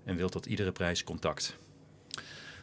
[0.05, 1.57] en wil tot iedere prijs contact.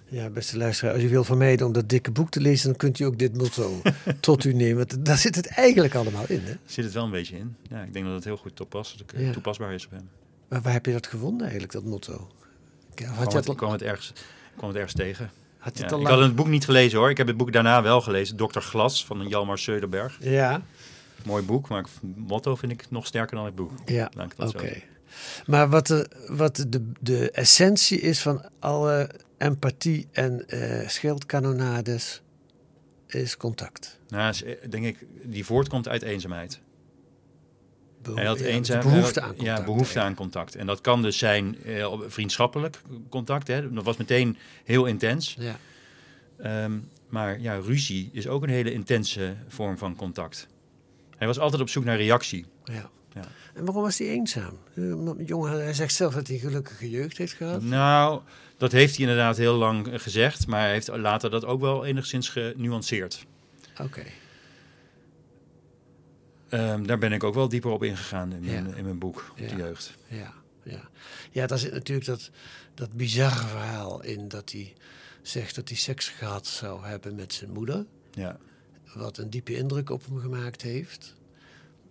[0.10, 3.00] Ja, beste luisteraar, als u wil vermijden om dat dikke boek te lezen, dan kunt
[3.00, 3.82] u ook dit motto
[4.20, 5.04] tot u nemen.
[5.04, 6.54] Daar zit het eigenlijk allemaal in, hè?
[6.66, 7.56] Zit het wel een beetje in.
[7.70, 8.62] Ja, ik denk dat het heel goed
[9.16, 9.32] ja.
[9.32, 10.10] toepasbaar is op hem.
[10.48, 12.32] Maar waar heb je dat gevonden eigenlijk, dat motto?
[13.06, 14.14] Had je het, kwam, het ergens,
[14.56, 15.32] kwam het ergens tegen.
[15.58, 16.08] Had ja, ik lang...
[16.08, 17.10] had het boek niet gelezen hoor.
[17.10, 18.38] Ik heb het boek daarna wel gelezen.
[18.38, 18.60] Dr.
[18.60, 20.18] Glas van Jalmar Söderberg.
[20.20, 20.62] Ja.
[21.26, 23.72] Mooi boek, maar het motto vind ik nog sterker dan het boek.
[23.86, 24.48] Ja, oké.
[24.48, 24.84] Okay.
[25.46, 32.22] Maar wat, de, wat de, de essentie is van alle empathie en uh, schildkanonades
[33.08, 34.00] is contact.
[34.08, 34.34] Nou,
[34.70, 36.60] denk ik, die voortkomt uit eenzaamheid.
[38.16, 39.58] Hij had eenzaam, behoefte aan contact.
[39.58, 40.56] Ja, behoefte aan contact.
[40.56, 43.48] En dat kan dus zijn uh, vriendschappelijk contact.
[43.48, 43.74] Hè.
[43.74, 45.38] Dat was meteen heel intens.
[45.40, 46.64] Ja.
[46.64, 50.48] Um, maar ja, ruzie is ook een hele intense vorm van contact.
[51.18, 52.46] Hij was altijd op zoek naar reactie.
[52.64, 52.90] Ja.
[53.14, 53.24] ja.
[53.54, 54.58] En waarom was hij eenzaam?
[55.26, 57.62] Jongen, hij zegt zelf dat hij gelukkige jeugd heeft gehad.
[57.62, 58.22] Nou,
[58.58, 62.30] dat heeft hij inderdaad heel lang gezegd, maar hij heeft later dat ook wel enigszins
[62.30, 63.26] genuanceerd.
[63.72, 63.84] Oké.
[63.84, 64.12] Okay.
[66.50, 68.76] Um, daar ben ik ook wel dieper op ingegaan in, ja.
[68.76, 69.48] in mijn boek, op ja.
[69.48, 69.94] de jeugd.
[70.08, 70.90] Ja, ja.
[71.32, 72.30] ja, daar zit natuurlijk dat,
[72.74, 74.74] dat bizarre verhaal in dat hij
[75.22, 77.86] zegt dat hij seks gehad zou hebben met zijn moeder.
[78.12, 78.38] Ja.
[78.94, 81.16] Wat een diepe indruk op hem gemaakt heeft.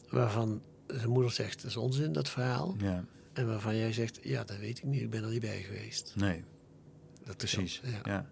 [0.08, 2.76] Waarvan zijn moeder zegt, dat is onzin, dat verhaal.
[2.78, 3.04] Ja.
[3.32, 6.12] En waarvan jij zegt, ja, dat weet ik niet, ik ben er niet bij geweest.
[6.14, 6.44] Nee.
[7.26, 7.80] Dat Precies.
[7.84, 7.90] Ja.
[8.04, 8.26] Ja.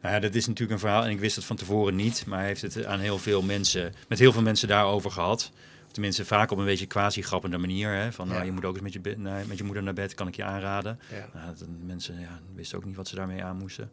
[0.00, 2.38] Nou ja, dat is natuurlijk een verhaal en ik wist het van tevoren niet, maar
[2.38, 5.52] hij heeft het aan heel veel mensen, met heel veel mensen daarover gehad.
[5.90, 7.90] Tenminste, vaak op een beetje quasi-grappende manier.
[7.90, 8.12] Hè?
[8.12, 8.32] Van, Ja.
[8.32, 10.36] nou, je moet ook eens met je, naar- met je moeder naar bed, kan ik
[10.36, 10.98] je aanraden.
[11.10, 11.28] Ja.
[11.34, 13.90] Nou, dat, mensen ja, wisten ook niet wat ze daarmee aan moesten.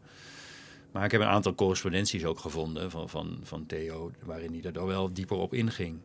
[0.91, 4.85] Maar ik heb een aantal correspondenties ook gevonden van, van, van Theo, waarin hij er
[4.85, 5.99] wel dieper op inging.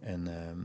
[0.00, 0.58] En ehm,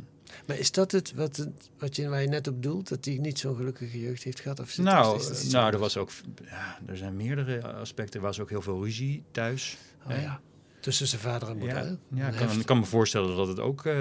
[0.46, 2.89] Maar is dat het wat, het- wat je, waar je net op doelt?
[2.89, 4.60] Dat hij niet zo'n gelukkige jeugd heeft gehad?
[4.60, 6.10] Of nou, is nou, er was ook,
[6.46, 8.20] ja, er zijn meerdere aspecten.
[8.20, 9.78] Er was ook heel veel ruzie thuis.
[10.03, 10.22] Oh, hè?
[10.22, 10.41] ja.
[10.80, 13.95] Tussen zijn vader en moeder, Ja, ja ik, kan, me voorstellen dat het ook eh,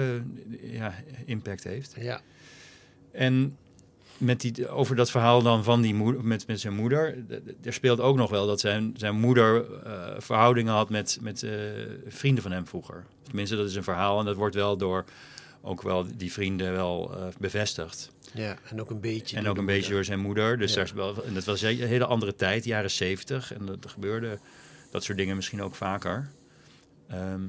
[0.61, 0.93] ja,
[1.25, 1.95] impact heeft.
[1.97, 2.21] Ja.
[3.11, 3.57] En
[4.17, 7.17] met die, over dat verhaal dan van die moeder, met, met zijn moeder,
[7.63, 11.51] er speelt ook nog wel dat zijn, zijn moeder eh, verhoudingen had met, met eh,
[12.07, 13.05] vrienden van hem vroeger.
[13.23, 15.05] Tenminste, dat is een verhaal en dat wordt wel door
[15.65, 18.11] ook wel die vrienden wel eh, bevestigd.
[18.33, 19.37] ja, en ook een beetje.
[19.37, 19.95] En ook een beetje moeder.
[19.95, 20.57] door zijn moeder.
[20.57, 20.75] Dus Ja.
[20.75, 23.53] daar is wel, en dat was een hele andere tijd, jaren zeventig.
[23.53, 24.39] En dat gebeurde
[24.91, 26.29] dat soort dingen misschien ook vaker.
[27.07, 27.41] Ehm,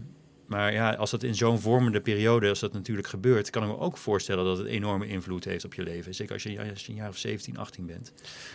[0.46, 3.78] maar ja, als dat in zo'n vormende periode, als dat natuurlijk gebeurt, kan ik me
[3.78, 6.14] ook voorstellen dat het enorme invloed heeft op je leven.
[6.14, 8.12] Zeker als je, als je een jaar of 17, 18 bent.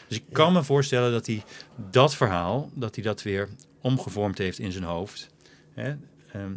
[0.08, 1.44] Dus ik kan me voorstellen dat hij
[1.92, 3.50] dat verhaal, dat hij dat weer
[3.82, 5.30] omgevormd heeft in zijn hoofd.
[5.74, 5.96] Hè?
[6.32, 6.52] Ehm,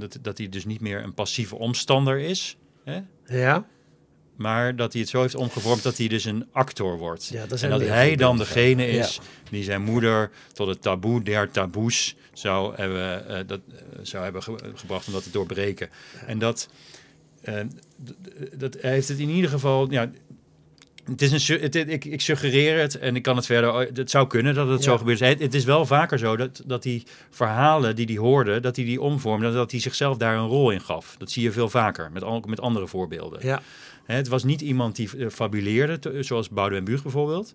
[0.00, 2.56] dat, dat hij dus niet meer een passieve omstander is.
[2.84, 3.00] Hè?
[3.26, 3.66] Ja.
[4.36, 7.26] Maar dat hij het zo heeft omgevormd dat hij dus een actor wordt.
[7.26, 9.20] Ja, dat en dat hij dan degene is
[9.50, 14.42] die zijn moeder tot het taboe der taboes zou hebben, eh, dat, eh, zou hebben
[14.42, 15.88] ge- gebracht om dat te doorbreken.
[16.26, 16.68] En dat,
[17.42, 17.60] eh,
[18.56, 19.90] dat hij heeft het in ieder geval.
[19.90, 20.10] Ja,
[21.04, 23.74] het is een, het, ik, ik suggereer het en ik kan het verder.
[23.94, 25.20] Het zou kunnen dat het zo gebeurt.
[25.20, 28.84] Het, het is wel vaker zo dat, dat die verhalen die hij hoorde, dat hij
[28.84, 31.14] die omvormde, dat hij zichzelf daar een rol in gaf.
[31.18, 33.46] Dat zie je veel vaker met, al- met andere voorbeelden.
[33.46, 33.62] Ja.
[34.04, 37.54] Het was niet iemand die eh, fabuleerde, zoals Boudewijn Buug bijvoorbeeld.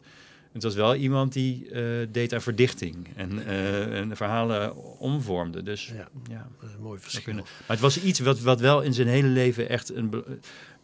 [0.53, 1.81] Het was wel iemand die eh,
[2.11, 5.63] deed aan verdichting en, eh, en verhalen omvormde.
[5.63, 6.07] Dus Ja.
[6.29, 7.33] ja, Dat is een mooi verschil.
[7.33, 10.23] Maar het was iets wat, wat wel in zijn hele leven echt een,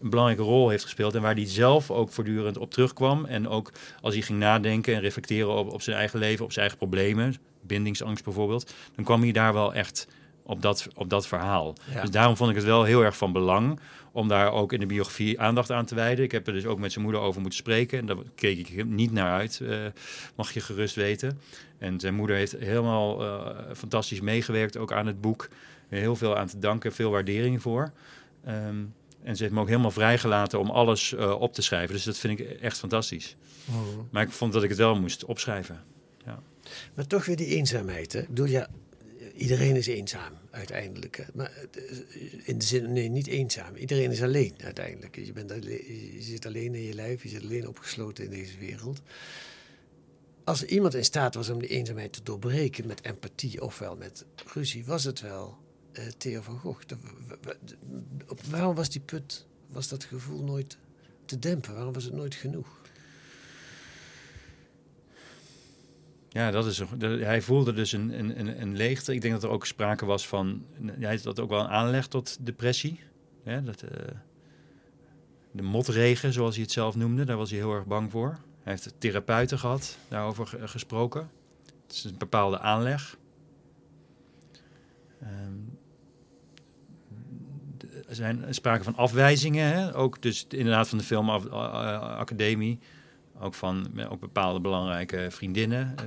[0.02, 1.16] een belangrijke rol heeft gespeeld.
[1.16, 3.26] En waar hij zelf ook voortdurend op terugkwam.
[3.26, 3.72] En ook
[4.02, 7.36] als hij ging nadenken en reflecteren op, op zijn eigen leven, op zijn eigen problemen.
[7.62, 8.74] Bindingsangst bijvoorbeeld.
[8.95, 10.08] Dan kwam hij daar wel echt
[10.43, 11.76] op dat, op dat verhaal.
[11.93, 12.02] Ja.
[12.02, 13.80] Dus daarom vond ik het wel heel erg van belang
[14.12, 16.24] om daar ook in de biografie aandacht aan te wijden.
[16.26, 17.99] Ik heb er dus ook met zijn moeder over moeten spreken.
[17.99, 19.78] En daar keek ik niet naar uit, eh,
[20.36, 21.39] mag je gerust weten.
[21.78, 25.49] En zijn moeder heeft helemaal eh, fantastisch meegewerkt, ook aan het boek.
[25.88, 27.91] Heel veel aan te danken, veel waardering voor.
[28.45, 28.76] Ehm,
[29.24, 31.96] en ze heeft me ook helemaal vrijgelaten om alles eh, op te schrijven.
[31.96, 33.36] Dus dat vind ik echt fantastisch.
[33.66, 33.78] Mhm.
[34.12, 35.84] Maar ik vond dat ik het wel moest opschrijven.
[36.94, 38.14] Maar toch weer die eenzaamheid.
[38.14, 38.20] Hè?
[38.20, 38.70] Ik bedoel, ja,
[39.36, 41.28] iedereen is eenzaam uiteindelijk.
[41.34, 43.76] Maar eh, in de zin, nee, niet eenzaam.
[43.76, 45.16] Iedereen is alleen uiteindelijk.
[45.16, 48.58] Je, bent alleen, je zit alleen in je lijf, je zit alleen opgesloten in deze
[48.58, 49.02] wereld.
[50.44, 54.86] Als iemand in staat was om die eenzaamheid te doorbreken met empathie ofwel met ruzie,
[54.86, 55.58] was het wel
[55.94, 56.82] eh, Theo van Gogh.
[58.50, 60.78] Waarom was die put, was dat gevoel nooit
[61.26, 61.74] te dempen?
[61.74, 62.80] Waarom was het nooit genoeg?
[66.30, 69.14] Ja, dat is een, hij voelde dus een, een, een, leegte.
[69.14, 70.66] Ik denk dat er ook sprake was van...
[71.00, 73.00] Hij had ook wel een aanleg tot depressie.
[73.64, 74.08] Dat, eh,
[75.52, 78.39] de motregen, zoals hij het zelf noemde, daar was hij heel erg bang voor.
[78.64, 81.30] Hij heeft therapeuten gehad, daarover ge- gesproken.
[81.88, 83.18] Het is een bepaalde aanleg.
[85.20, 85.28] Er
[88.12, 89.95] zijn sprake van afwijzingen, hè?
[89.95, 91.53] ook dus inderdaad van de film Af- eh,
[92.18, 92.80] Academie.
[93.39, 95.93] Ook van eh, ook bepaalde belangrijke vriendinnen.
[95.97, 96.03] eh.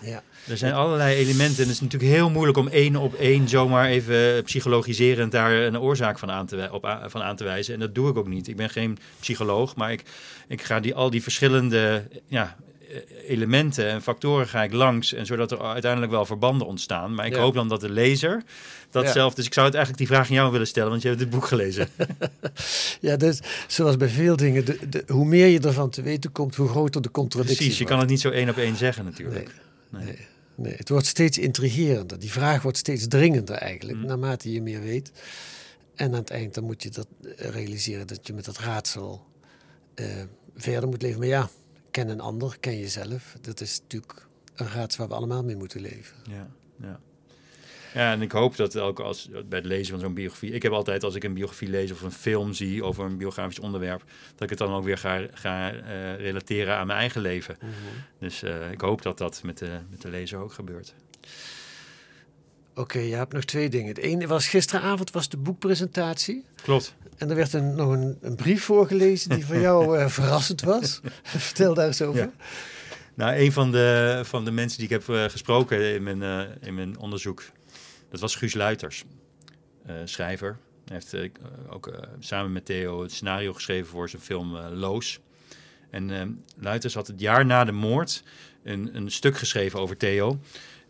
[0.00, 0.22] Ja.
[0.48, 1.56] er zijn allerlei elementen.
[1.56, 5.78] En het is natuurlijk heel moeilijk om één op één zomaar even psychologiserend daar een
[5.78, 7.74] oorzaak van aan te, op, van aan te wijzen.
[7.74, 8.48] En dat doe ik ook niet.
[8.48, 10.02] Ik ben geen psycholoog, maar ik,
[10.48, 12.67] ik ga die, al die verschillende ja, eh,
[13.26, 15.12] elementen en factoren ga ik langs.
[15.12, 17.14] En zodat er uiteindelijk wel verbanden ontstaan.
[17.14, 17.40] Maar ik Ja.
[17.40, 18.42] hoop dan dat de lezer
[18.90, 19.12] dat Ja.
[19.12, 19.34] zelf...
[19.34, 21.30] Dus ik zou het eigenlijk die vraag aan jou willen stellen, want je hebt het
[21.30, 21.88] boek gelezen.
[23.00, 26.54] Ja, dus zoals bij veel dingen, de, de, hoe meer je ervan te weten komt,
[26.56, 27.90] hoe groter de contradictie Precies, je wordt.
[27.92, 29.50] kan het niet zo één op één zeggen natuurlijk.
[29.90, 30.04] Nee, Nee.
[30.14, 32.18] nee, nee, het wordt steeds intrigerender.
[32.18, 34.06] Die vraag wordt steeds dringender eigenlijk, Mm.
[34.06, 35.12] naarmate je meer weet.
[35.94, 39.24] En aan het eind dan moet je dat eh, realiseren dat je met dat raadsel
[39.94, 40.06] eh,
[40.56, 41.18] verder moet leven.
[41.18, 41.48] Maar ja,
[41.98, 43.36] ken een ander, ken jezelf.
[43.40, 46.16] Dat is natuurlijk een raadsel waar we allemaal mee moeten leven.
[46.30, 46.48] Ja,
[46.80, 47.00] ja.
[47.94, 50.52] Ja, en ik hoop dat ook als, bij het lezen van zo'n biografie...
[50.52, 53.58] Ik heb altijd, als ik een biografie lees of een film zie over een biografisch
[53.58, 54.04] onderwerp...
[54.32, 57.58] dat ik het dan ook weer ga, ga eh, relateren aan mijn eigen leven.
[58.18, 60.94] Dus eh, ik hoop dat dat met de, met de lezer ook gebeurt.
[62.78, 63.88] Oké, je hebt nog twee dingen.
[63.88, 66.44] Het ene was gisteravond was de boekpresentatie.
[66.62, 66.94] Klopt.
[67.16, 71.00] En er werd een, nog een, een brief voorgelezen die voor jou eh, verrassend was.
[71.22, 72.20] Vertel daar eens over.
[72.20, 72.30] Ja.
[73.14, 76.68] Nou, een van de, van de mensen die ik heb eh, gesproken in mijn, eh,
[76.68, 77.44] in mijn onderzoek...
[78.10, 79.04] dat was Guus Luiters,
[80.04, 80.58] schrijver.
[80.84, 81.30] Hij heeft
[81.68, 85.20] ook samen met Theo het scenario geschreven voor zijn film Loos.
[85.90, 88.22] En Luiters had het jaar na de moord
[88.64, 90.38] een, een stuk geschreven over Theo.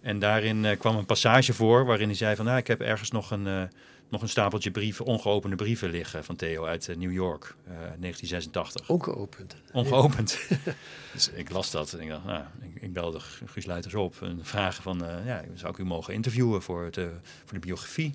[0.01, 2.44] En daarin eh, kwam een passage voor waarin hij zei van...
[2.44, 3.62] Nou, ik heb ergens nog een, eh,
[4.09, 8.88] nog een stapeltje brieven, ongeopende brieven liggen van Theo uit eh, New York, eh, 1986.
[8.88, 9.57] Ongeopend.
[9.72, 10.38] Ongeopend.
[11.14, 14.38] dus ik las dat en ik dacht, nou, ik, ik belde Guus Luiters op en
[14.42, 16.94] vragen van, ja, zou ik u mogen interviewen voor, het,
[17.44, 18.14] voor de biografie?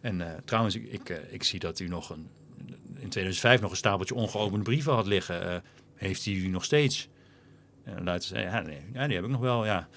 [0.00, 2.28] En trouwens, ik, ik, ik zie dat u nog een,
[2.94, 5.62] in 2005 nog een stapeltje ongeopende brieven had liggen.
[5.94, 7.08] Heeft u die nog steeds?
[7.84, 9.88] En Luiters zei, ja, nee, ja, die heb ik nog wel, ja.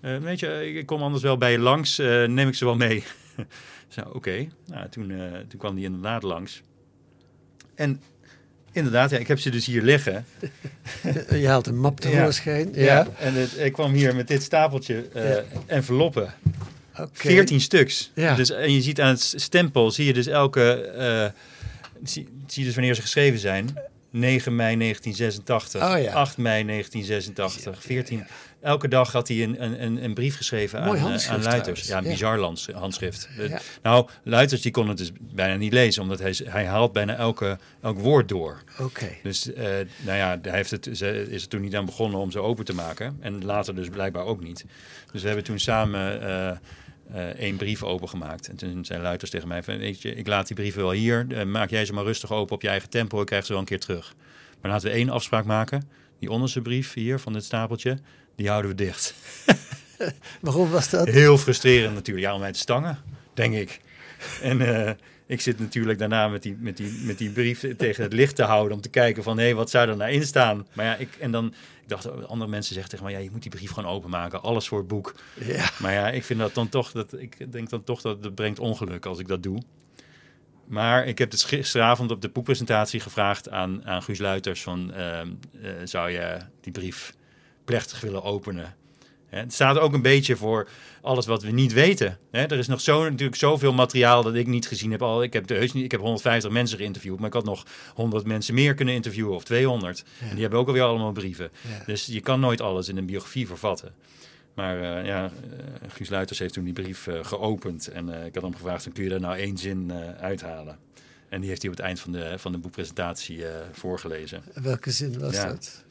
[0.00, 2.76] Eh, weet je, ik kom anders wel bij je langs, eh, neem ik ze wel
[2.76, 3.04] mee.
[3.88, 4.46] Zo, oké.
[4.66, 5.18] Nou, toen, eh,
[5.48, 6.62] toen kwam die inderdaad langs.
[7.74, 8.00] En
[8.72, 10.26] Inderdaad, ja, ik heb ze dus hier liggen.
[11.30, 12.68] Je haalt een map tevoorschijn.
[12.72, 12.84] Ja.
[12.84, 15.42] Ja, en het, ik kwam hier met dit stapeltje Ja.
[15.66, 16.34] enveloppen.
[16.98, 17.08] Oké.
[17.12, 18.10] 14 stuks.
[18.14, 18.34] Ja.
[18.34, 21.32] Dus, en je ziet aan het stempel, zie je dus elke,
[22.02, 23.78] zie, zie je dus wanneer ze geschreven zijn.
[24.10, 26.12] 9 mei 1986, Oh ja.
[26.12, 28.24] 8 mei 1986, 14.
[28.60, 31.86] Elke dag had hij een, een, een, een brief geschreven Mooi aan, eh, aan Luiters.
[31.88, 32.10] Ja, een Ja.
[32.10, 33.28] bizar lands- handschrift.
[33.38, 33.60] Eh, Ja.
[33.82, 37.58] Nou, Luiters die kon het dus bijna niet lezen, omdat hij, hij haalt bijna elke,
[37.82, 38.62] elk woord door.
[38.80, 39.08] Oké.
[39.22, 39.64] Dus eh,
[40.04, 42.64] nou ja, hij heeft het, ze is er toen niet aan begonnen om ze open
[42.64, 43.16] te maken.
[43.20, 44.64] En later dus blijkbaar ook niet.
[45.12, 46.58] Dus we hebben toen samen eh, eh,
[47.38, 48.48] één brief opengemaakt.
[48.48, 51.26] En toen zei Luiters tegen mij van, weet je, ik laat die brieven wel hier.
[51.30, 53.20] Eh, maak jij ze maar rustig open op je eigen tempo.
[53.20, 54.14] Ik krijg ze wel een keer terug.
[54.60, 55.88] Maar laten we één afspraak maken.
[56.18, 57.98] Die onderste brief hier van dit stapeltje,
[58.38, 59.14] die houden we dicht.
[60.40, 61.08] Waarom was dat?
[61.08, 62.26] Heel frustrerend natuurlijk.
[62.26, 62.98] Ja, om mij te stangen,
[63.34, 63.80] denk ik.
[64.42, 64.92] En eh,
[65.26, 68.42] ik zit natuurlijk daarna met die, met, die, met die brief tegen het licht te
[68.42, 68.76] houden...
[68.76, 70.66] om te kijken van, hé, wat zou er nou in staan?
[70.72, 71.46] Maar ja, ik, en dan...
[71.82, 74.42] Ik dacht, andere mensen zeggen tegen mij, ja, je moet die brief gewoon openmaken.
[74.42, 75.14] Alles voor het boek.
[75.34, 75.70] Ja.
[75.78, 78.58] Maar ja, ik vind dat dan toch, dat, ik denk dan toch dat het brengt
[78.58, 79.62] ongeluk als ik dat doe.
[80.66, 85.28] Maar ik heb het gisteravond op de boekpresentatie gevraagd aan, aan Guus Luiters van, ehm,
[85.62, 87.16] eh, zou je die brief
[87.68, 88.74] plechtig willen openen?
[89.28, 90.68] Het staat ook een beetje voor
[91.02, 92.18] alles wat we niet weten.
[92.30, 95.02] Er is nog zo, natuurlijk zoveel materiaal dat ik niet gezien heb.
[95.02, 97.64] Al, ik, heb de, heus niet, ik heb 150 mensen geïnterviewd, maar ik had nog
[97.94, 100.04] 100 mensen meer kunnen interviewen of 200.
[100.20, 101.50] En die hebben ook alweer allemaal brieven.
[101.68, 101.84] Ja.
[101.86, 103.94] Dus je kan nooit alles in een biografie vervatten.
[104.54, 105.30] Maar eh, ja, eh,
[105.88, 107.88] Guus Luiters heeft toen die brief eh, geopend.
[107.88, 110.78] En ik had hem gevraagd, kun je daar nou één zin uithalen?
[111.28, 114.42] En die heeft hij op het eind van de, van de boekpresentatie voorgelezen.
[114.54, 115.46] Welke zin was Ja.
[115.46, 115.84] dat?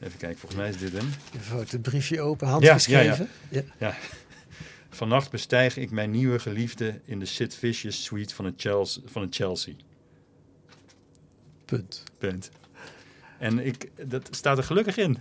[0.00, 1.10] Even kijken, volgens mij is dit hem.
[1.32, 3.28] Je vouwt het briefje open, handgeschreven.
[3.48, 3.96] Ja, ja, ja.
[4.90, 9.02] Vannacht bestijg ik mijn nieuwe geliefde in de Sid Vicious suite van het Chelsea.
[9.06, 9.74] Van het Chelsea.
[11.64, 12.02] Punt.
[12.18, 12.50] Punt.
[13.44, 15.18] En ik, dat staat er gelukkig in.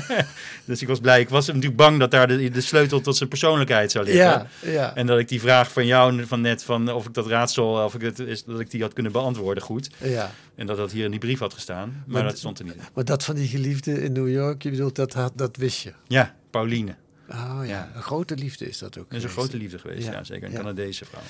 [0.64, 1.20] dus ik was blij.
[1.20, 4.24] Ik was natuurlijk bang dat daar de, de sleutel tot zijn persoonlijkheid zou liggen.
[4.24, 4.94] Ja, ja.
[4.94, 7.94] En dat ik die vraag van jou van net, van of ik dat raadsel, of
[7.94, 9.90] ik het is, dat ik die had kunnen beantwoorden goed.
[9.98, 10.30] Ja.
[10.54, 11.88] En dat dat hier in die brief had gestaan.
[11.88, 12.80] Maar, Maar dat stond er niet in.
[12.94, 15.92] Maar dat van die geliefde in New York, je bedoelt, dat, had, dat wist je.
[16.06, 16.94] Ja, Pauline.
[17.30, 17.90] Oh ja, Ja.
[17.94, 20.48] een grote liefde is dat ook Dat is een grote liefde geweest, ja, zeker.
[20.48, 20.54] Een.
[20.54, 21.22] Canadese vrouw.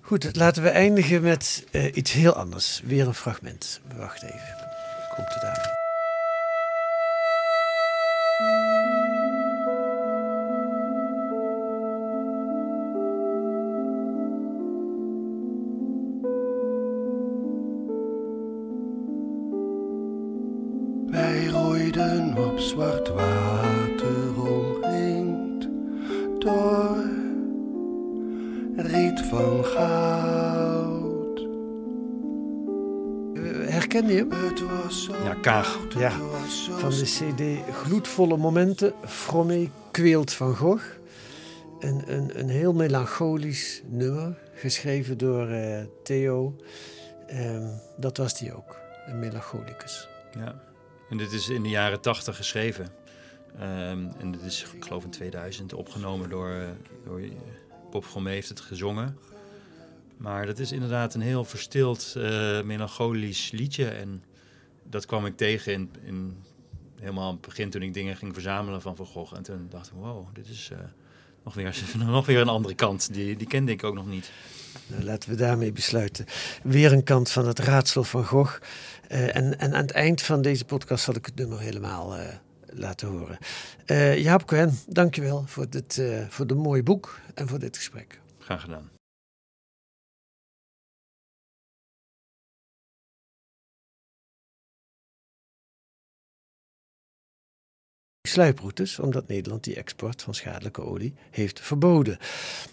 [0.00, 2.80] Goed, laten we eindigen met eh, iets heel anders.
[2.84, 3.80] Weer een fragment.
[3.96, 4.61] Wacht even.
[5.14, 5.71] Komt het
[35.24, 35.78] Ja, Kaag.
[35.98, 36.10] Ja,
[36.78, 40.84] van de cd Gloedvolle Momenten, Frommé kweelt van Gogh.
[41.80, 46.56] Een, een, een heel melancholisch nummer, geschreven door eh, Theo.
[47.26, 47.66] Ehm,
[47.96, 48.76] dat was die ook,
[49.06, 50.08] een melancholicus.
[50.38, 50.62] Ja,
[51.10, 52.88] en dit is in de jaren tachtig geschreven.
[53.58, 56.68] Ehm, en dit is, ik geloof in 2000, opgenomen door, eh,
[57.04, 57.30] door eh,
[57.90, 59.18] Bob Gommé heeft het gezongen.
[60.16, 63.88] Maar dat is inderdaad een heel verstild, eh, melancholisch liedje.
[63.88, 64.22] En
[64.82, 66.36] dat kwam ik tegen in, in
[67.02, 69.36] helemaal aan het begin toen ik dingen ging verzamelen van Van Gogh.
[69.36, 70.78] En toen dacht ik, wow, dit is eh,
[71.44, 73.14] nog, weer, nog weer een andere kant.
[73.14, 74.30] Die, die kende ik ook nog niet.
[74.86, 76.26] Nou, laten we daarmee besluiten.
[76.62, 78.60] Weer een kant van het raadsel van Gogh.
[79.08, 82.34] Eh, en, en aan het eind van deze podcast zal ik het nummer helemaal eh,
[82.66, 83.38] laten horen.
[84.22, 88.20] Jaap Cohen, dankjewel voor dit voor de mooie boek en voor dit gesprek.
[88.38, 88.91] Graag gedaan.
[98.32, 102.18] Sluiproutes, omdat Nederland die export van schadelijke olie heeft verboden.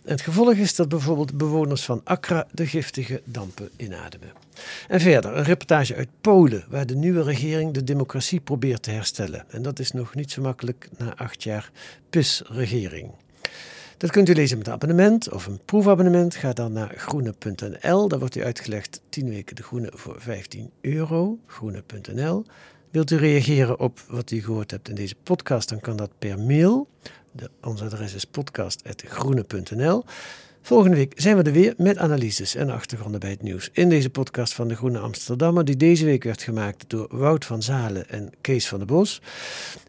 [0.03, 4.31] En het gevolg is dat bijvoorbeeld bewoners van Accra de giftige dampen inademen.
[4.87, 9.45] En verder een reportage uit Polen, waar de nieuwe regering de democratie probeert te herstellen.
[9.49, 11.71] En dat is nog niet zo makkelijk na acht jaar
[12.09, 13.11] PIS-regering.
[13.97, 16.35] Dat kunt u lezen met een abonnement of een proefabonnement.
[16.35, 18.07] Ga dan naar groene.nl.
[18.07, 21.37] Daar wordt u uitgelegd 10 weken de groene voor 15 euro.
[21.45, 22.45] Groene.nl.
[22.91, 26.39] Wilt u reageren op wat u gehoord hebt in deze podcast, dan kan dat per
[26.39, 26.87] mail.
[27.31, 30.03] De, ons adres is podcast.groene.nl.
[30.61, 34.09] Volgende week zijn we er weer met analyses en achtergronden bij het nieuws in deze
[34.09, 38.29] podcast van de Groene Amsterdammer, die deze week werd gemaakt door Wout van Zalen en
[38.41, 39.21] Kees van der Bos.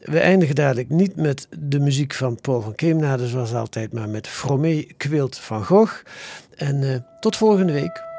[0.02, 4.28] We eindigen dadelijk niet met de muziek van Paul van Keemnade zoals altijd, maar met
[4.28, 6.04] Fromé Kwilt van Gogh.
[6.56, 8.09] En eh, tot volgende week.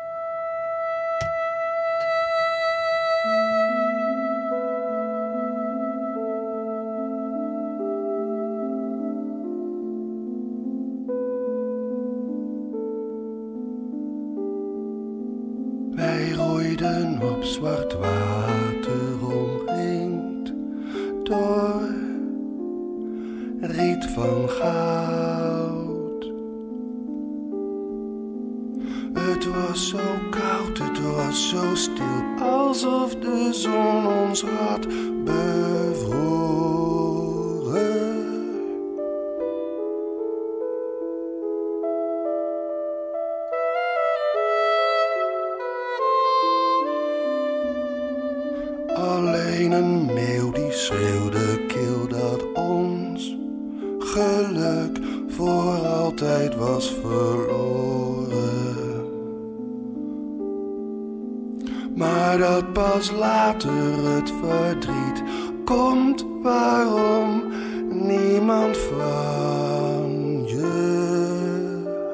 [61.96, 65.24] maar dat pas later het verdriet
[65.66, 67.44] komt waarom
[67.90, 71.00] niemand van je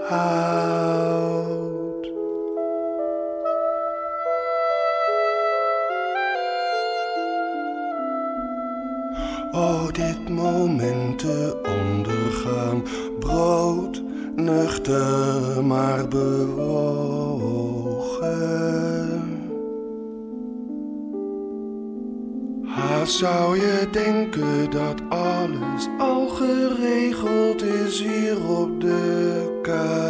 [0.09, 1.37] houdt.
[9.51, 12.83] Oh, dit moment te ondergaan,
[13.19, 14.03] brood
[14.35, 15.16] nuchter
[23.07, 30.06] Zou je denken dat alles al geregeld is hier op de kaart?